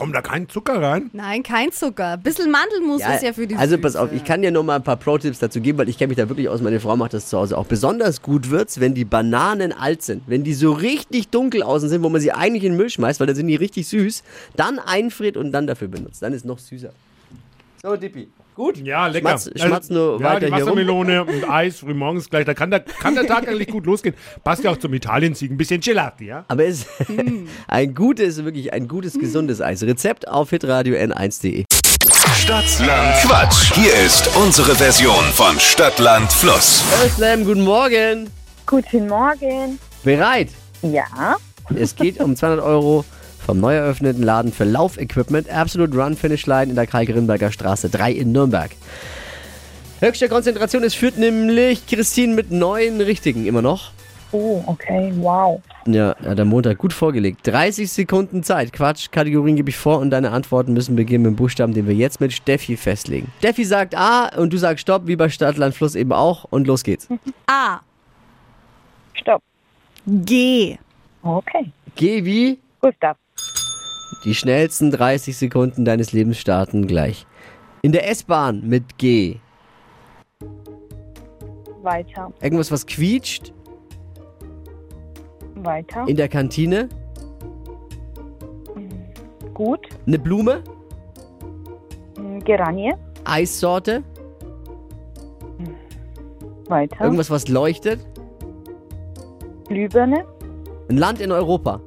Kommt 0.00 0.14
da 0.14 0.22
kein 0.22 0.48
Zucker 0.48 0.80
rein? 0.80 1.10
Nein, 1.12 1.42
kein 1.42 1.70
Zucker. 1.72 2.16
Bisschen 2.16 2.50
Mandelmus 2.50 3.02
ist 3.02 3.22
ja 3.22 3.34
für 3.34 3.46
die 3.46 3.54
Also 3.54 3.72
Süße. 3.76 3.82
pass 3.82 3.96
auf, 3.96 4.10
ich 4.12 4.24
kann 4.24 4.40
dir 4.40 4.50
noch 4.50 4.62
mal 4.62 4.76
ein 4.76 4.82
paar 4.82 4.96
Pro-Tipps 4.96 5.40
dazu 5.40 5.60
geben, 5.60 5.76
weil 5.76 5.90
ich 5.90 5.98
kenne 5.98 6.08
mich 6.08 6.16
da 6.16 6.26
wirklich 6.26 6.48
aus. 6.48 6.62
Meine 6.62 6.80
Frau 6.80 6.96
macht 6.96 7.12
das 7.12 7.28
zu 7.28 7.36
Hause 7.36 7.58
auch. 7.58 7.66
Besonders 7.66 8.22
gut 8.22 8.48
wird's, 8.48 8.80
wenn 8.80 8.94
die 8.94 9.04
Bananen 9.04 9.74
alt 9.74 10.00
sind. 10.00 10.22
Wenn 10.26 10.42
die 10.42 10.54
so 10.54 10.72
richtig 10.72 11.28
dunkel 11.28 11.62
außen 11.62 11.90
sind, 11.90 12.02
wo 12.02 12.08
man 12.08 12.18
sie 12.22 12.32
eigentlich 12.32 12.64
in 12.64 12.72
den 12.72 12.78
Müll 12.78 12.88
schmeißt, 12.88 13.20
weil 13.20 13.26
dann 13.26 13.36
sind 13.36 13.46
die 13.48 13.56
richtig 13.56 13.88
süß. 13.88 14.22
Dann 14.56 14.78
einfriert 14.78 15.36
und 15.36 15.52
dann 15.52 15.66
dafür 15.66 15.88
benutzt. 15.88 16.22
Dann 16.22 16.32
ist 16.32 16.46
noch 16.46 16.58
süßer. 16.58 16.94
So, 17.82 17.94
Dippi. 17.96 18.26
Gut? 18.54 18.78
Ja, 18.78 19.06
lecker. 19.06 19.30
Also, 19.30 19.50
Schmatz, 19.50 19.62
schmatz 19.66 19.90
nur 19.90 20.20
ja, 20.20 20.26
weiter 20.26 20.40
die 20.40 20.46
hier 20.46 20.54
rum. 20.54 20.62
Wassermelone 20.62 21.24
und 21.24 21.48
Eis 21.50 21.78
frühmorgens 21.78 22.28
gleich. 22.28 22.44
Da 22.44 22.54
kann 22.54 22.70
der, 22.70 22.80
kann 22.80 23.14
der 23.14 23.26
Tag 23.26 23.48
eigentlich 23.48 23.68
gut 23.68 23.86
losgehen. 23.86 24.14
Passt 24.44 24.64
ja 24.64 24.70
auch 24.70 24.76
zum 24.76 24.92
Italiensieg. 24.92 25.50
Ein 25.50 25.56
bisschen 25.56 25.80
Gelati, 25.80 26.26
ja? 26.26 26.44
Aber 26.48 26.64
es 26.64 26.80
ist 26.82 26.88
ein 27.68 27.94
gutes, 27.94 28.44
wirklich 28.44 28.72
ein 28.72 28.88
gutes, 28.88 29.18
gesundes 29.18 29.60
Eis. 29.60 29.82
Rezept 29.82 30.28
auf 30.28 30.50
hitradio 30.50 30.94
n1.de. 30.96 31.64
Stadtland 32.34 33.16
Quatsch. 33.22 33.72
Hier 33.74 33.92
ist 34.04 34.28
unsere 34.36 34.74
Version 34.74 35.24
von 35.34 35.58
Stadtland 35.60 36.32
Fluss. 36.32 36.82
Özlem, 37.04 37.44
guten 37.44 37.62
Morgen. 37.62 38.30
Guten 38.66 39.08
Morgen. 39.08 39.78
Bereit? 40.02 40.48
Ja, 40.82 41.36
Es 41.76 41.94
geht 41.94 42.20
um 42.20 42.34
200 42.34 42.64
Euro 42.64 43.04
vom 43.44 43.60
neu 43.60 43.74
eröffneten 43.74 44.22
Laden 44.22 44.52
für 44.52 44.64
Laufequipment 44.64 45.50
Absolute 45.50 45.96
Run 45.96 46.16
Finish 46.16 46.46
Line 46.46 46.70
in 46.70 46.74
der 46.76 46.86
Karl-Grimberger 46.86 47.50
Straße 47.50 47.88
3 47.90 48.12
in 48.12 48.32
Nürnberg. 48.32 48.70
Höchste 50.00 50.28
Konzentration, 50.28 50.82
es 50.82 50.94
führt 50.94 51.18
nämlich 51.18 51.86
Christine 51.86 52.34
mit 52.34 52.50
neun 52.50 53.00
Richtigen 53.00 53.46
immer 53.46 53.62
noch. 53.62 53.90
oh, 54.32 54.62
okay, 54.66 55.12
wow. 55.16 55.60
Ja, 55.86 56.14
hat 56.24 56.38
am 56.38 56.48
Montag 56.48 56.78
gut 56.78 56.92
vorgelegt. 56.92 57.46
30 57.46 57.90
Sekunden 57.90 58.42
Zeit. 58.42 58.72
Quatsch, 58.72 59.10
Kategorien 59.10 59.56
gebe 59.56 59.70
ich 59.70 59.76
vor 59.76 59.98
und 59.98 60.10
deine 60.10 60.30
Antworten 60.30 60.72
müssen 60.74 60.94
beginnen 60.94 61.24
mit 61.24 61.32
dem 61.32 61.36
Buchstaben, 61.36 61.72
den 61.74 61.86
wir 61.88 61.94
jetzt 61.94 62.20
mit 62.20 62.32
Steffi 62.32 62.76
festlegen. 62.76 63.32
Steffi 63.38 63.64
sagt 63.64 63.94
A 63.96 64.28
und 64.36 64.52
du 64.52 64.58
sagst 64.58 64.82
Stopp, 64.82 65.06
wie 65.06 65.16
bei 65.16 65.28
Stadt, 65.30 65.56
Land, 65.56 65.74
Fluss 65.74 65.94
eben 65.94 66.12
auch 66.12 66.44
und 66.44 66.66
los 66.66 66.84
geht's. 66.84 67.08
A. 67.46 67.80
Stopp. 69.14 69.42
G. 70.06 70.78
Okay. 71.22 71.72
Geh 71.96 72.24
wie? 72.24 72.58
Gustav. 72.80 73.16
Die 74.24 74.34
schnellsten 74.34 74.90
30 74.90 75.36
Sekunden 75.36 75.84
deines 75.84 76.12
Lebens 76.12 76.38
starten 76.38 76.86
gleich. 76.86 77.26
In 77.82 77.92
der 77.92 78.08
S-Bahn 78.08 78.62
mit 78.66 78.98
G. 78.98 79.36
Weiter. 81.82 82.30
Irgendwas, 82.42 82.70
was 82.70 82.86
quietscht. 82.86 83.54
Weiter. 85.54 86.06
In 86.06 86.16
der 86.16 86.28
Kantine. 86.28 86.88
Gut. 89.54 89.88
Eine 90.06 90.18
Blume. 90.18 90.62
Mm, 92.18 92.40
Geranie. 92.40 92.92
Eissorte. 93.24 94.02
Weiter. 96.68 97.04
Irgendwas, 97.04 97.30
was 97.30 97.48
leuchtet. 97.48 98.00
Glühbirne. 99.68 100.24
Ein 100.88 100.98
Land 100.98 101.20
in 101.20 101.32
Europa. 101.32 101.80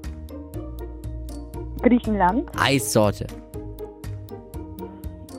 Griechenland. 1.83 2.49
Eissorte. 2.59 3.27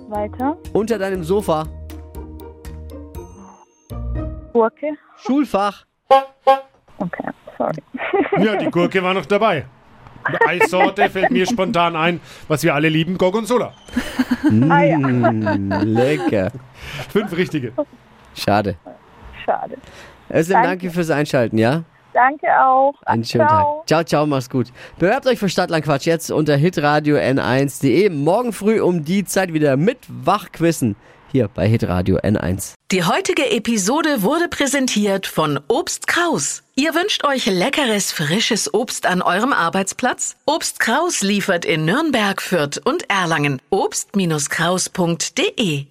Weiter. 0.08 0.56
Unter 0.72 0.98
deinem 0.98 1.24
Sofa. 1.24 1.64
Gurke. 4.52 4.92
Schulfach. 5.16 5.84
Okay, 6.98 7.28
sorry. 7.58 7.82
Ja, 8.44 8.56
die 8.56 8.70
Gurke 8.70 9.02
war 9.02 9.14
noch 9.14 9.26
dabei. 9.26 9.64
Eissorte 10.46 11.10
fällt 11.10 11.30
mir 11.30 11.46
spontan 11.46 11.96
ein, 11.96 12.20
was 12.48 12.62
wir 12.62 12.74
alle 12.74 12.88
lieben, 12.88 13.18
Gorgonzola. 13.18 13.72
Ah, 14.68 14.82
ja. 14.82 14.98
Mm, 14.98 15.70
lecker. 15.82 16.50
Fünf 17.10 17.36
richtige. 17.36 17.72
Schade. 18.34 18.76
Schade. 19.44 19.76
Özlem, 20.30 20.54
Danke. 20.54 20.68
danke 20.68 20.90
fürs 20.90 21.10
Einschalten, 21.10 21.58
ja? 21.58 21.82
Danke 22.14 22.46
auch. 22.58 22.94
Einen 23.04 23.24
schönen 23.24 23.48
Ciao. 23.48 23.78
Tag. 23.80 23.88
Ciao, 23.88 24.04
ciao, 24.04 24.26
mach's 24.26 24.48
gut. 24.48 24.68
Bewerbt 24.98 25.26
euch 25.26 25.38
für 25.38 25.48
Stadtlandquatsch 25.48 26.06
jetzt 26.06 26.30
unter 26.30 26.56
hitradio 26.56 27.16
n1.de. 27.16 28.08
Morgen 28.08 28.52
früh 28.52 28.80
um 28.80 29.04
die 29.04 29.24
Zeit 29.24 29.52
wieder 29.52 29.76
mit 29.76 29.98
Wachquissen 30.08 30.96
hier 31.34 31.48
bei 31.48 31.66
hitradio 31.66 32.18
n1. 32.18 32.74
Die 32.92 33.02
heutige 33.02 33.50
Episode 33.50 34.22
wurde 34.22 34.46
präsentiert 34.48 35.26
von 35.26 35.58
Obst 35.66 36.06
Kraus. 36.06 36.62
Ihr 36.76 36.94
wünscht 36.94 37.24
euch 37.24 37.46
leckeres, 37.46 38.12
frisches 38.12 38.72
Obst 38.72 39.06
an 39.06 39.20
eurem 39.20 39.52
Arbeitsplatz? 39.52 40.36
Obst 40.46 40.78
Kraus 40.78 41.22
liefert 41.22 41.64
in 41.64 41.84
Nürnberg, 41.84 42.40
Fürth 42.40 42.80
und 42.84 43.10
Erlangen. 43.10 43.60
Obst-Kraus.de 43.70 45.86